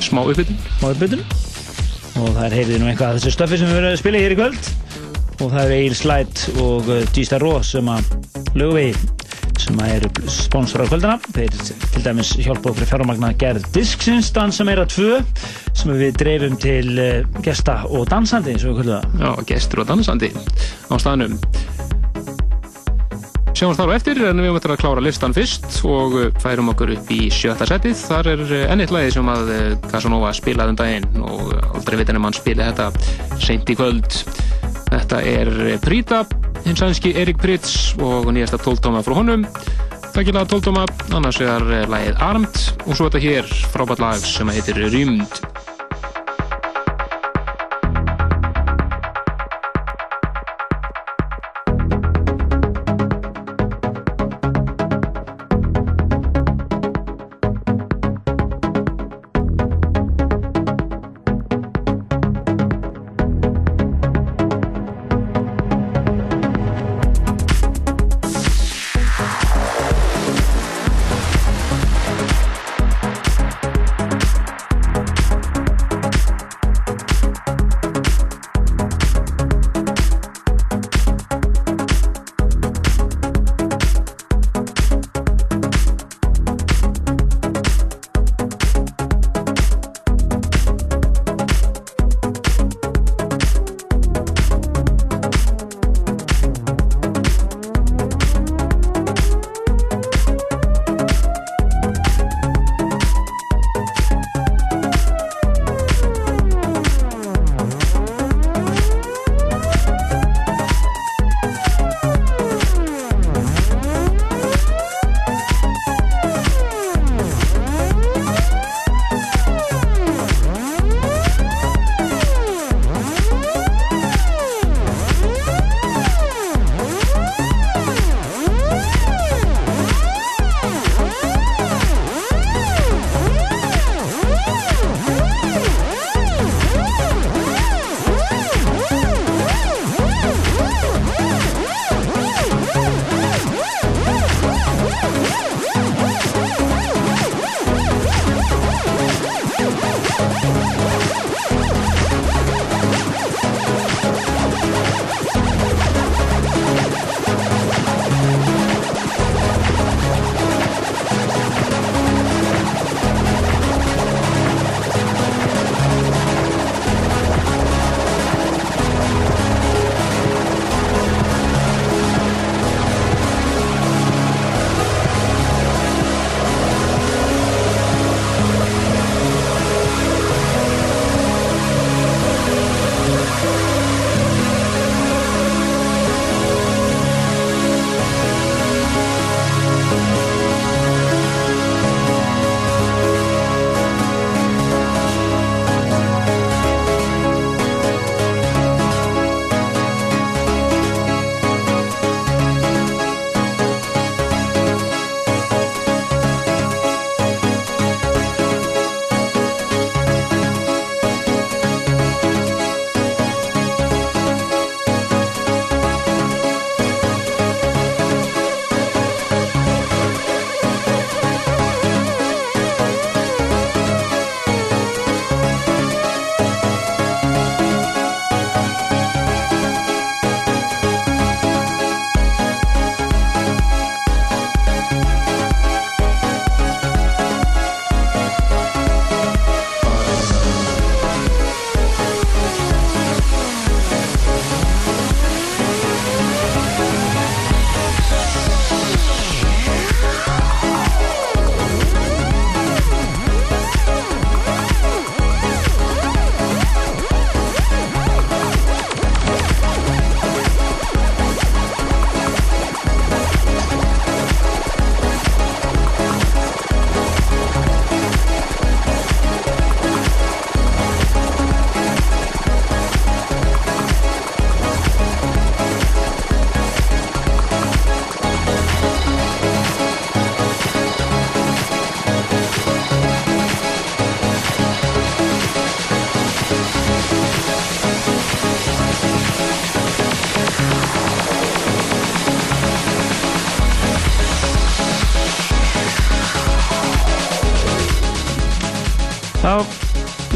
Smá 0.02 0.22
uppbytun. 0.24 0.58
Smá 0.78 0.90
uppbytun. 0.90 1.24
Og 2.14 2.30
það 2.30 2.44
er 2.46 2.56
heyrðið 2.58 2.82
nú 2.82 2.88
einhvað 2.90 3.10
af 3.10 3.18
þessu 3.18 3.34
stöffi 3.34 3.60
sem 3.60 3.70
við 3.70 3.78
verðum 3.78 3.94
að 3.94 4.00
spila 4.02 4.22
hér 4.24 4.34
í 4.34 4.38
kvöld 4.38 4.72
og 5.42 5.50
það 5.50 5.60
er 5.64 5.74
Egil 5.76 5.98
Slætt 5.98 6.44
og 6.62 6.88
uh, 6.88 7.02
G-Star 7.14 7.42
Ross 7.42 7.74
sem 7.74 7.90
að 7.90 8.10
lögvegi 8.58 8.94
sem 9.64 9.78
að 9.80 9.92
eru 9.96 10.30
sponsor 10.32 10.84
á 10.84 10.86
kvöldina 10.90 11.16
þeir 11.34 11.54
til 11.94 12.02
dæmis 12.04 12.32
hjálpa 12.42 12.72
okkur 12.72 12.88
fjármagna 12.90 13.30
gerð 13.38 13.66
disksins 13.74 14.32
dansa 14.34 14.66
meira 14.66 14.84
2 14.90 15.20
sem 15.84 15.98
við 16.00 16.14
dreifum 16.16 16.54
til 16.60 16.96
uh, 16.96 17.40
gesta 17.44 17.82
og 17.92 18.06
dansandi 18.08 18.54
eins 18.54 18.62
og 18.64 18.72
við 18.72 18.78
kvöldu 18.78 18.94
það. 18.94 19.16
Já, 19.20 19.30
gestur 19.50 19.82
og 19.82 19.88
dansandi 19.90 20.30
á 20.32 20.94
staðnum. 21.02 21.34
Sjáumst 23.54 23.78
þar 23.78 23.92
á 23.92 23.96
eftir 23.98 24.20
en 24.30 24.40
við 24.42 24.54
möttum 24.56 24.72
að 24.74 24.80
klára 24.80 25.04
listan 25.04 25.36
fyrst 25.36 25.66
og 25.86 26.16
uh, 26.16 26.30
færum 26.40 26.72
okkur 26.72 26.94
upp 26.96 27.12
í 27.12 27.28
sjötta 27.32 27.68
setið. 27.68 27.98
Þar 28.00 28.30
er 28.32 28.44
uh, 28.46 28.64
enn 28.72 28.84
eitt 28.84 28.94
lagi 28.94 29.12
sem 29.18 29.28
að 29.34 29.52
Casanova 29.90 30.32
spilaði 30.36 30.74
um 30.74 30.80
daginn 30.80 31.20
og 31.20 31.52
aldrei 31.74 32.00
veit 32.00 32.08
en 32.14 32.20
að 32.20 32.24
mann 32.24 32.38
spila 32.38 32.70
þetta 32.70 33.38
seint 33.44 33.68
í 33.68 33.76
kvöld. 33.78 34.20
Þetta 34.88 35.20
er 35.28 35.52
Prita 35.84 36.22
hins 36.64 36.80
sænski 36.80 37.12
Erik 37.20 37.42
Pritz 37.42 37.92
og 38.00 38.30
nýjasta 38.32 38.62
tóltóma 38.62 39.04
frá 39.04 39.18
honum. 39.20 39.44
Takkilega 40.14 40.46
tóltóma, 40.48 40.86
annars 41.12 41.42
er 41.42 41.66
lagið 41.90 42.22
Armt 42.22 42.60
og 42.86 42.94
svo 42.94 43.10
þetta 43.10 43.24
hér 43.26 43.56
frábært 43.74 44.00
lag 44.00 44.22
sem 44.22 44.48
heitir 44.54 44.78
Rymd 44.86 45.43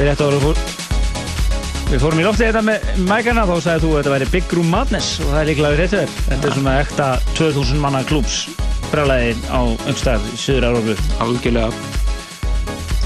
rétt 0.09 0.25
ára 0.25 0.39
fór 0.41 0.61
Við 1.89 2.03
fórum 2.03 2.19
í 2.21 2.25
loftið 2.25 2.51
þetta 2.51 2.61
með 2.67 2.89
mækana 3.09 3.43
þá 3.49 3.55
sagði 3.65 3.81
þú 3.81 3.91
að 3.91 3.99
þetta 3.99 4.11
væri 4.13 4.27
Big 4.35 4.51
Room 4.53 4.67
Madness 4.73 5.21
og 5.23 5.31
það 5.31 5.39
er 5.39 5.47
líklega 5.49 5.71
við 5.73 5.79
réttu 5.81 6.01
þér. 6.01 6.11
Þetta 6.27 6.49
er 6.49 6.57
svona 6.59 6.75
ekta 6.83 7.07
2000 7.39 7.81
manna 7.81 8.03
klúps 8.09 8.35
brálaði 8.91 9.31
á 9.49 9.61
umstæð 9.89 10.27
í 10.29 10.41
Suður 10.43 10.67
Európu. 10.69 10.97
Algjörlega. 11.25 11.71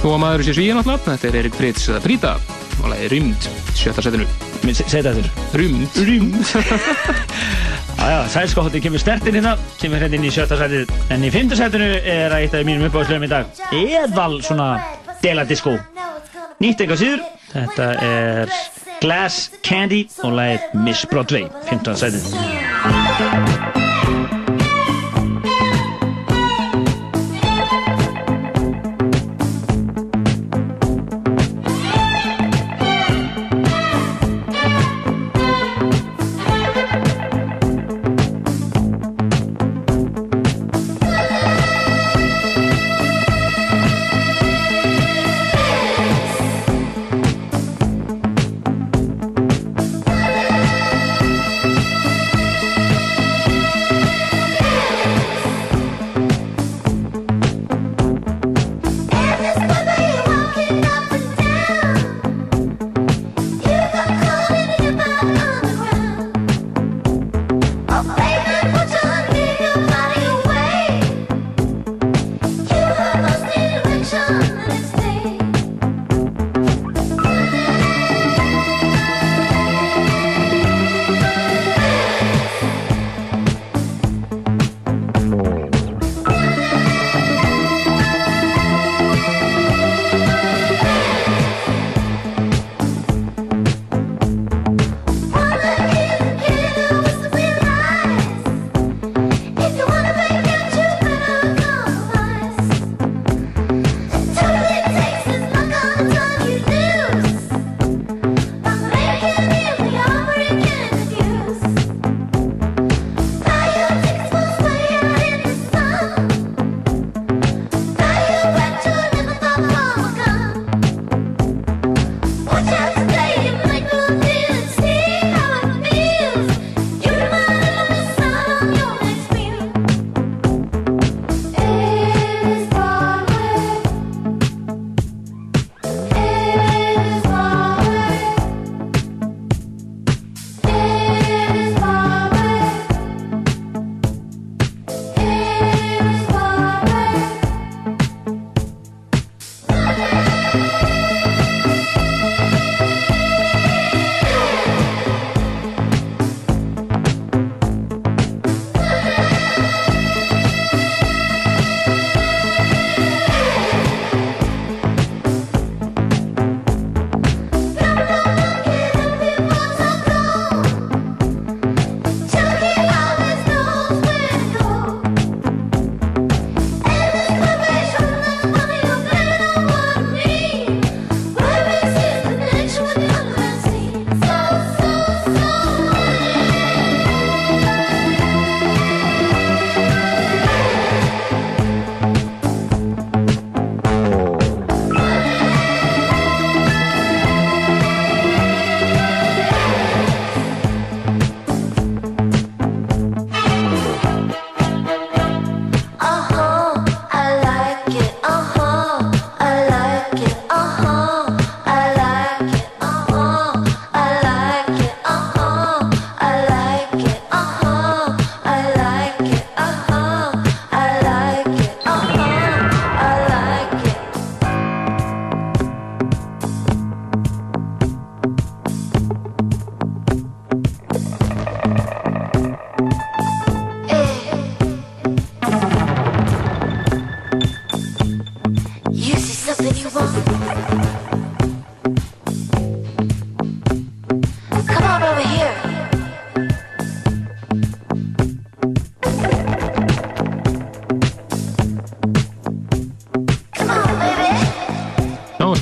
Þó 0.01 0.09
að 0.09 0.19
maður 0.25 0.45
sé 0.49 0.57
svíja 0.59 0.75
náttúrulega, 0.75 1.05
þetta 1.13 1.31
er 1.31 1.39
Erik 1.45 1.61
Brits 1.61 1.87
eða 1.93 2.03
Brita 2.09 2.33
og 2.81 2.91
lagi 2.91 3.13
Rymd, 3.13 3.49
sjötta 3.79 4.03
setinu. 4.03 4.27
Þetta 4.67 5.15
þurr. 5.21 5.31
Rymd. 5.63 6.03
Rymd. 6.11 6.53
Jájá, 8.03 8.19
sælskótti 8.35 8.83
kemur 8.83 9.03
stertinn 9.03 9.39
hérna, 9.39 9.55
kemur 9.79 10.03
hérna 10.03 10.19
inn 10.19 10.27
í 10.27 10.35
sjötta 10.35 10.59
setinu, 10.59 10.91
en 11.07 11.23
í 11.23 11.31
fymta 11.31 11.59
setinu 11.63 11.95
er 12.03 12.35
eitt 12.41 12.59
af 12.59 12.67
mínum 12.67 12.91
uppáðslöfum 12.91 13.31
í 13.31 13.33
dag. 13.37 13.65
Eðal 13.79 14.43
svona 14.43 14.73
deladisco. 15.23 15.79
Nýtt 16.63 16.83
eitthvað 16.85 17.01
síður, 17.01 17.23
þetta 17.51 17.87
er 18.07 18.53
Glass 19.03 19.51
Candy 19.67 20.05
og 20.23 20.39
lagið 20.39 20.79
Miss 20.87 21.11
Broadway, 21.11 21.51
15. 21.67 21.99
setinu. 22.05 23.72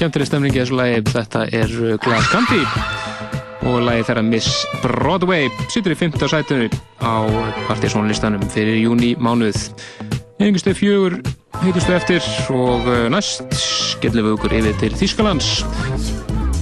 Skemmtileg 0.00 0.28
stemning 0.30 0.54
í 0.54 0.60
þessu 0.62 0.76
lagi. 0.78 1.00
Þetta 1.10 1.40
er 1.52 1.72
uh, 1.76 1.96
Glass 2.00 2.30
Candy 2.32 2.62
og 3.68 3.82
lagi 3.84 4.06
þeirra 4.08 4.22
Miss 4.24 4.62
Broadway 4.80 5.50
sittur 5.68 5.92
í 5.92 5.98
5. 6.00 6.16
sætinu 6.32 6.70
á 7.04 7.28
partysónlistanum 7.66 8.46
fyrir 8.54 8.78
júni 8.80 9.10
mánuð. 9.20 9.58
Einhverstu 10.40 10.72
fjögur 10.78 11.18
heitustu 11.60 11.92
eftir 11.92 12.24
og 12.54 12.88
uh, 12.88 13.10
næst 13.12 13.52
skellum 13.60 14.30
við 14.30 14.38
okkur 14.38 14.56
yfir 14.62 14.80
til 14.80 14.92
Þýskalands. 15.02 15.50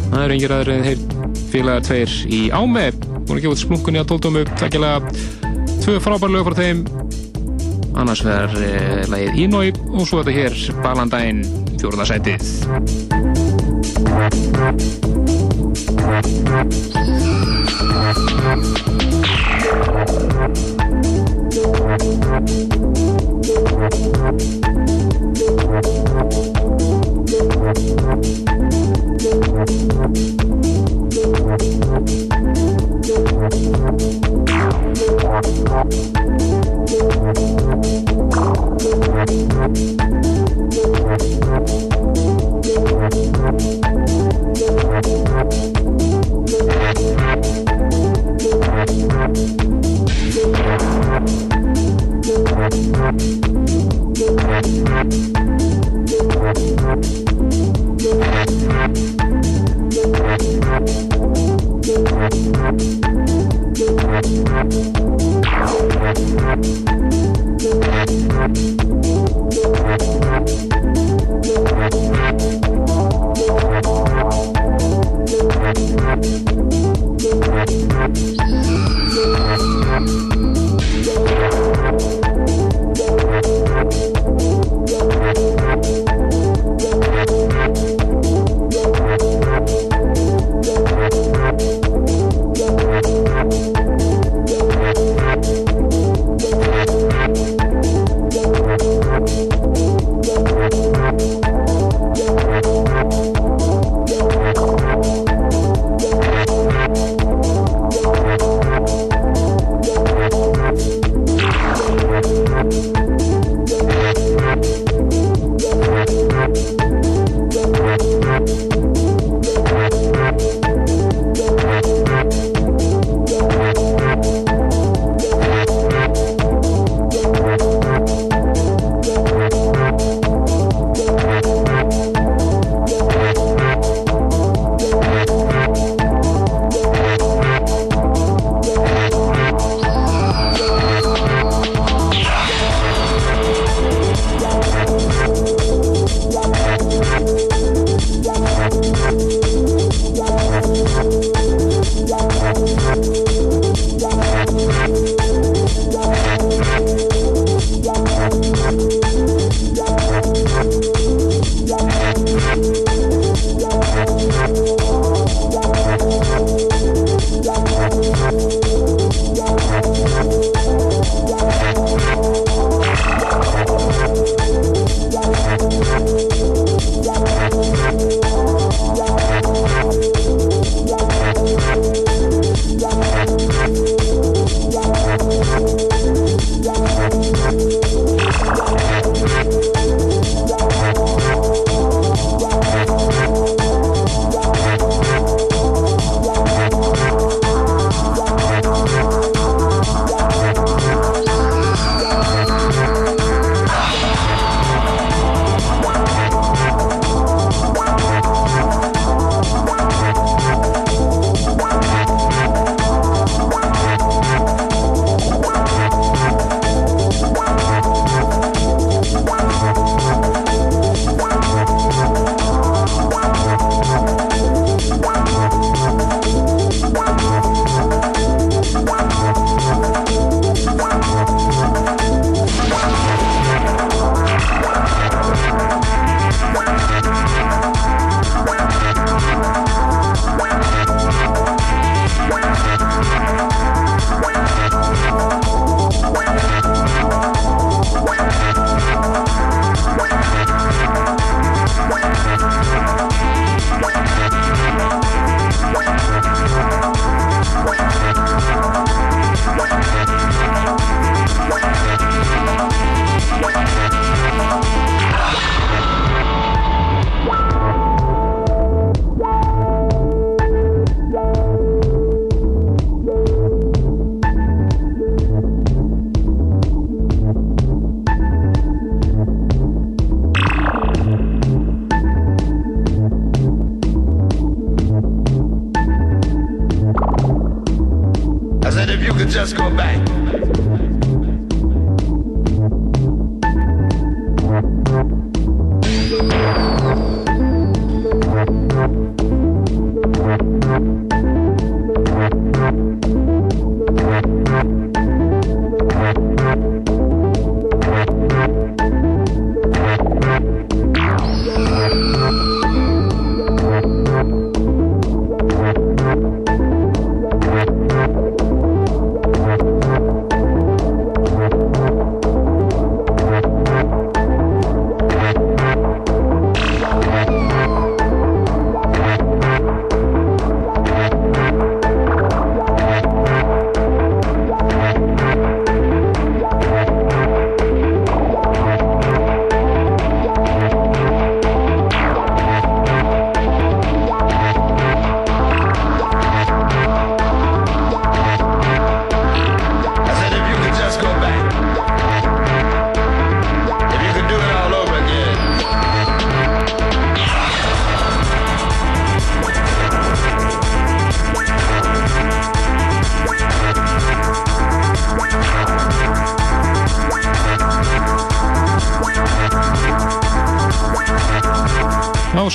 Það 0.09 0.24
eru 0.24 0.39
engir 0.39 0.56
aðri 0.56 0.74
en 0.74 0.86
þeir 0.89 1.47
félagar 1.52 1.86
tveir 1.86 2.19
í 2.27 2.43
Áme 2.51 2.89
búin 2.98 3.36
að 3.36 3.44
gefa 3.44 3.55
út 3.55 3.62
splunkunni 3.62 4.02
á 4.02 4.09
tóldómu 4.09 4.43
tvekkilega 4.56 5.15
tvö 5.85 6.01
frábær 6.02 6.35
lög 6.35 6.51
frá 6.51 6.59
þeim 6.59 6.82
annars 7.98 8.27
verður 8.27 8.66
uh, 8.66 9.06
lagið 9.15 9.43
Inoi 9.47 9.66
og 9.93 10.06
svo 10.10 10.24
þetta 10.24 10.39
hér 10.40 10.62
Balandæn 10.82 11.47
fjórða 11.78 13.28
sætið 13.99 14.49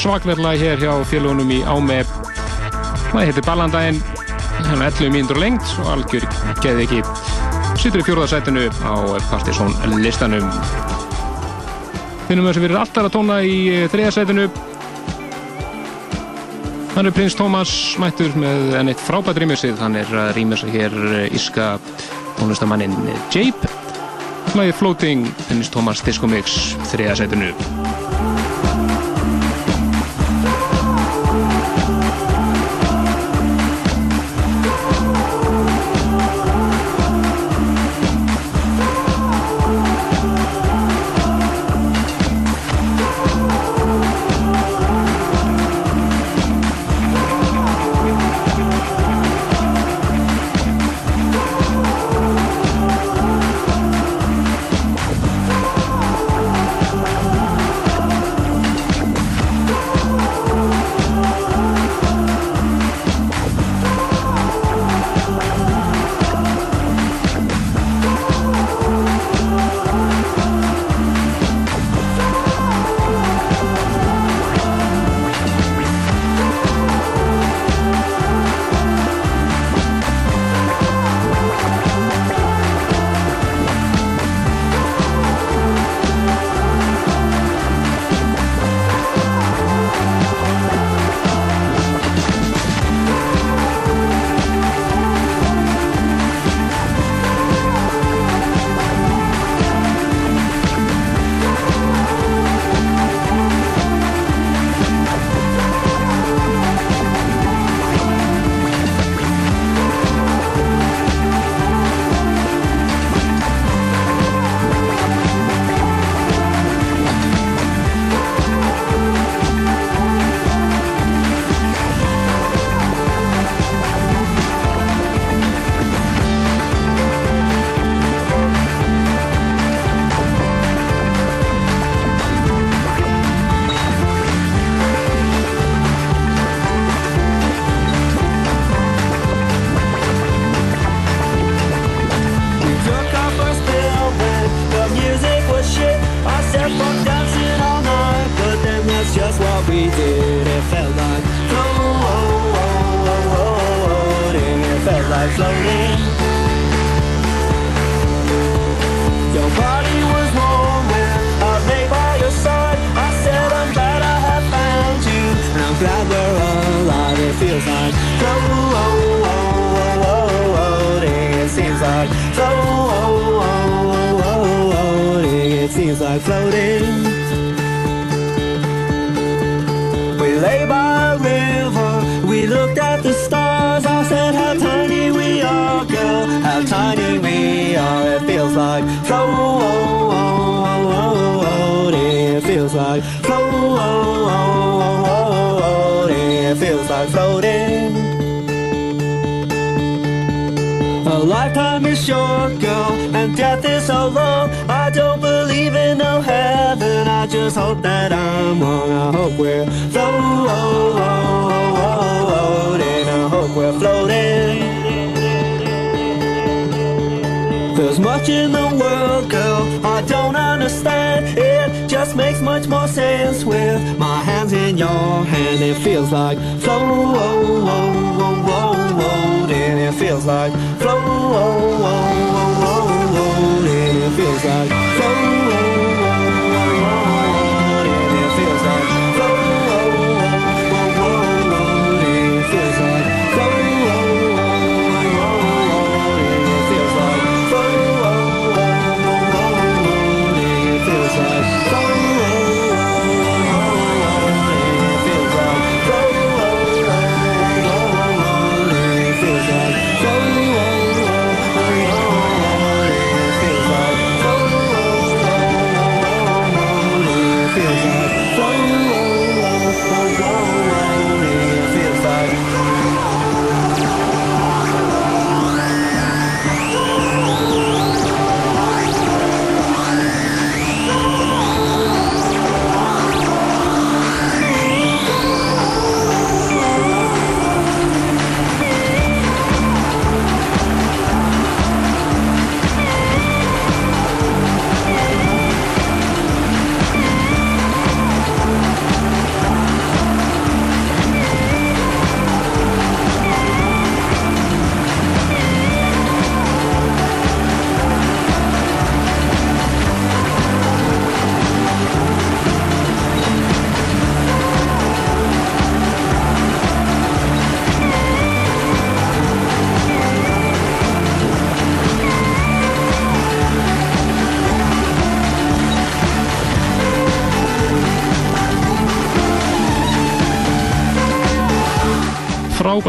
svakverðlag 0.03 0.59
hér 0.59 0.81
hjá 0.81 0.91
félagunum 1.07 1.51
í 1.53 1.61
Ámef 1.63 2.09
og 2.11 3.13
það 3.13 3.27
heitir 3.29 3.45
Ballandaginn. 3.47 4.01
Hérna 4.63 4.89
11 4.89 5.13
mínútur 5.13 5.39
lengt 5.39 5.69
og 5.79 5.91
algjör 5.93 6.25
geði 6.63 6.83
ekki 6.87 6.99
sýtur 7.79 8.01
í 8.01 8.05
fjórðarsætinu 8.09 8.65
á 8.83 8.93
Partisón 9.29 9.71
listanum. 10.03 10.49
Finnum 12.27 12.49
við 12.49 12.57
sem 12.57 12.65
við 12.65 12.69
erum 12.69 12.81
alltaf 12.81 13.07
að 13.07 13.15
tóna 13.15 13.39
í 13.47 13.55
eh, 13.71 13.85
þriðarsætinu 13.93 14.49
hann 16.97 17.09
er 17.09 17.15
prins 17.15 17.37
Tómas 17.39 17.71
mættur 18.01 18.35
með 18.39 18.75
enn 18.81 18.91
eitt 18.91 19.07
frábært 19.07 19.39
rýmisið. 19.41 19.79
Hann 19.81 19.95
er 20.01 20.11
að 20.25 20.35
rýmisa 20.39 20.67
hér 20.73 20.99
eh, 21.13 21.29
íska 21.37 21.77
tónlistamannin 22.41 22.97
Jape 23.31 23.71
hlæði 24.51 24.75
Floating 24.81 25.31
prins 25.47 25.71
Tómas 25.71 26.03
Disco 26.03 26.27
Mix 26.27 26.73
þriðarsætinu 26.91 27.53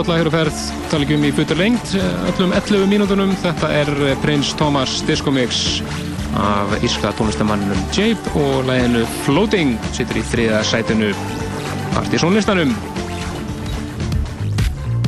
lag 0.02 0.18
hér 0.18 0.26
á 0.26 0.34
ferð, 0.34 0.60
tala 0.90 1.04
ekki 1.04 1.14
um 1.14 1.24
í 1.28 1.28
futur 1.30 1.58
lengt, 1.60 1.92
öllum 2.32 2.50
11 2.56 2.88
mínútunum. 2.90 3.30
Þetta 3.38 3.68
er 3.70 3.90
Prins 4.24 4.50
Thomas 4.58 4.96
Disco 5.06 5.30
Mix 5.30 5.78
af 6.34 6.72
írska 6.82 7.12
tónlistamannunum 7.14 7.78
Jape 7.94 8.32
og 8.34 8.66
laginu 8.66 9.04
Floating, 9.22 9.76
sittur 9.94 10.18
í 10.18 10.24
þriða 10.32 10.64
sætinu 10.66 11.12
partysónlistanum. 11.94 12.74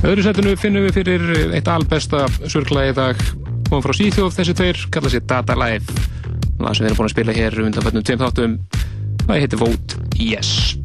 Öðru 0.06 0.22
sætinu 0.28 0.54
finnum 0.60 0.86
við 0.86 1.00
fyrir 1.00 1.54
eitt 1.58 1.70
albesta 1.72 2.22
surkla 2.46 2.86
í 2.92 2.94
dag, 2.94 3.18
komum 3.66 3.82
frá 3.82 3.96
Svíþjóð 3.98 4.38
þessi 4.38 4.54
tveir, 4.54 4.82
kalla 4.94 5.10
sér 5.10 5.26
Data 5.26 5.58
Live. 5.58 5.98
Það 6.60 6.70
sem 6.70 6.86
við 6.86 6.92
erum 6.92 7.02
búin 7.02 7.10
að 7.10 7.16
spila 7.16 7.40
hér 7.42 7.62
undan 7.66 7.90
fætnum 7.90 8.06
tveim 8.06 8.22
þáttum, 8.22 8.58
það 9.26 9.40
heitir 9.42 9.66
Vote 9.66 10.04
Yes. 10.14 10.76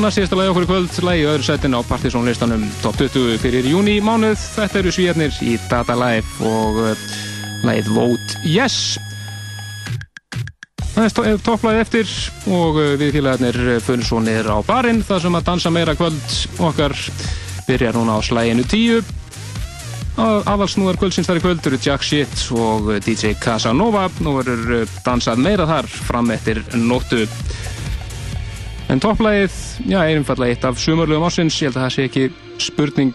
Næst 0.00 0.16
síðasta 0.18 0.36
lagi 0.38 0.50
okkur 0.52 0.64
í 0.64 0.68
kvöld, 0.68 0.94
lagi 1.04 1.24
öðru 1.28 1.44
setin 1.46 1.74
á 1.76 1.80
Partizón 1.86 2.24
listanum 2.26 2.62
top 2.82 2.96
20 2.98 3.36
fyrir 3.42 3.66
júni 3.68 3.98
mánuð. 4.02 4.38
Þetta 4.56 4.78
eru 4.80 4.92
svíjarnir 4.94 5.34
í 5.44 5.56
Data 5.70 5.94
Life 5.98 6.44
og 6.46 6.78
uh, 6.82 7.04
lagið 7.66 7.90
Vote 7.94 8.38
Yes. 8.48 8.96
Það 10.94 11.04
er 11.08 11.14
to- 11.16 11.24
er 11.26 11.42
topplagið 11.42 11.82
eftir 11.84 12.14
og 12.54 12.78
uh, 12.80 12.94
við 13.00 13.12
félagarnir 13.18 13.58
fyrir 13.84 14.06
svo 14.08 14.22
niður 14.24 14.52
á 14.54 14.58
barinn 14.66 15.02
þar 15.04 15.24
sem 15.26 15.36
að 15.38 15.46
dansa 15.50 15.72
meira 15.74 15.94
kvöld 15.98 16.38
okkar 16.64 16.94
byrjar 17.68 17.98
núna 17.98 18.16
á 18.16 18.20
slæginu 18.24 18.64
10. 18.70 19.12
Aðalsnúðar 20.14 20.96
í 20.98 21.42
kvöld 21.42 21.66
eru 21.66 21.78
Jack 21.82 22.02
Shit 22.06 22.46
og 22.54 22.92
DJ 23.02 23.34
Casanova. 23.42 24.06
Nú 24.22 24.36
verður 24.38 24.86
dansað 25.04 25.42
meira 25.42 25.66
þar 25.66 25.88
fram 25.90 26.30
eftir 26.30 26.62
nóttu. 26.78 27.26
En 28.92 29.00
topplægið, 29.00 29.54
já, 29.88 29.98
er 30.04 30.18
einfallega 30.18 30.54
eitt 30.54 30.66
af 30.68 30.78
sumarlegum 30.80 31.24
ásins, 31.24 31.56
ég 31.62 31.70
held 31.70 31.78
að 31.78 31.86
það 31.86 31.94
sé 31.94 32.04
ekki 32.08 32.24
spurning. 32.62 33.14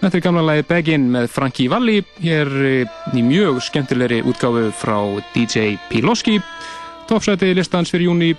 Þetta 0.00 0.16
er 0.16 0.24
gamla 0.24 0.44
lagið 0.44 0.68
Begin 0.68 1.08
með 1.12 1.26
Frankie 1.32 1.72
Valli, 1.72 1.98
hér 2.24 2.52
eh, 2.68 3.00
í 3.16 3.24
mjög 3.24 3.62
skemmtilegri 3.64 4.20
útgáfu 4.28 4.68
frá 4.76 4.96
DJ 5.34 5.74
Piloski. 5.90 6.38
Toppsæti 7.08 7.50
listans 7.56 7.92
fyrir 7.92 8.10
júni, 8.10 8.30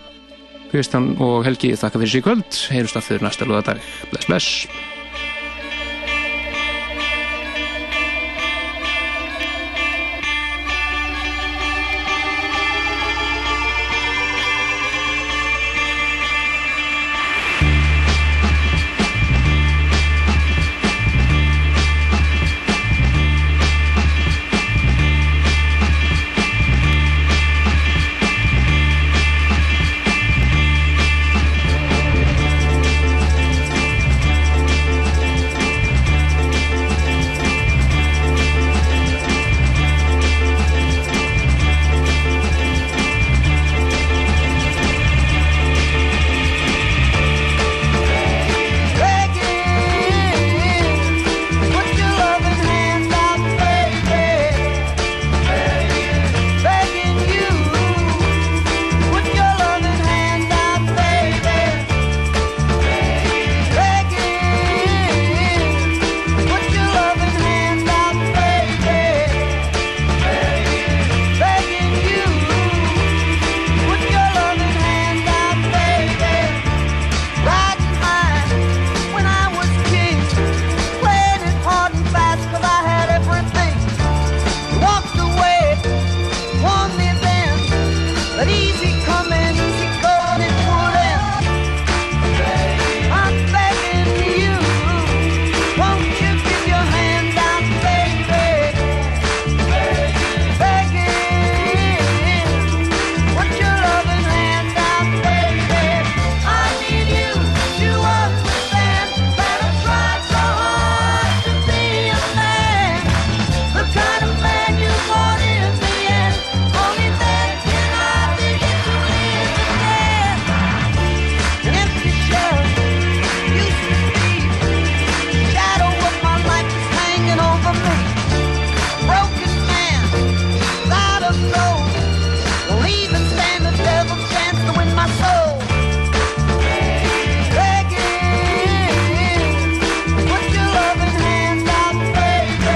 Kristján 0.72 1.11
og 1.19 1.43
Helgi 1.45 1.74
þakka 1.76 2.00
fyrir 2.00 2.14
sig 2.14 2.24
í 2.24 2.27
kvöld, 2.30 2.64
heyrumst 2.72 3.01
aftur 3.01 3.26
næsta 3.26 3.50
lögadag. 3.50 3.84
Bless, 4.14 4.30
bless. 4.30 4.91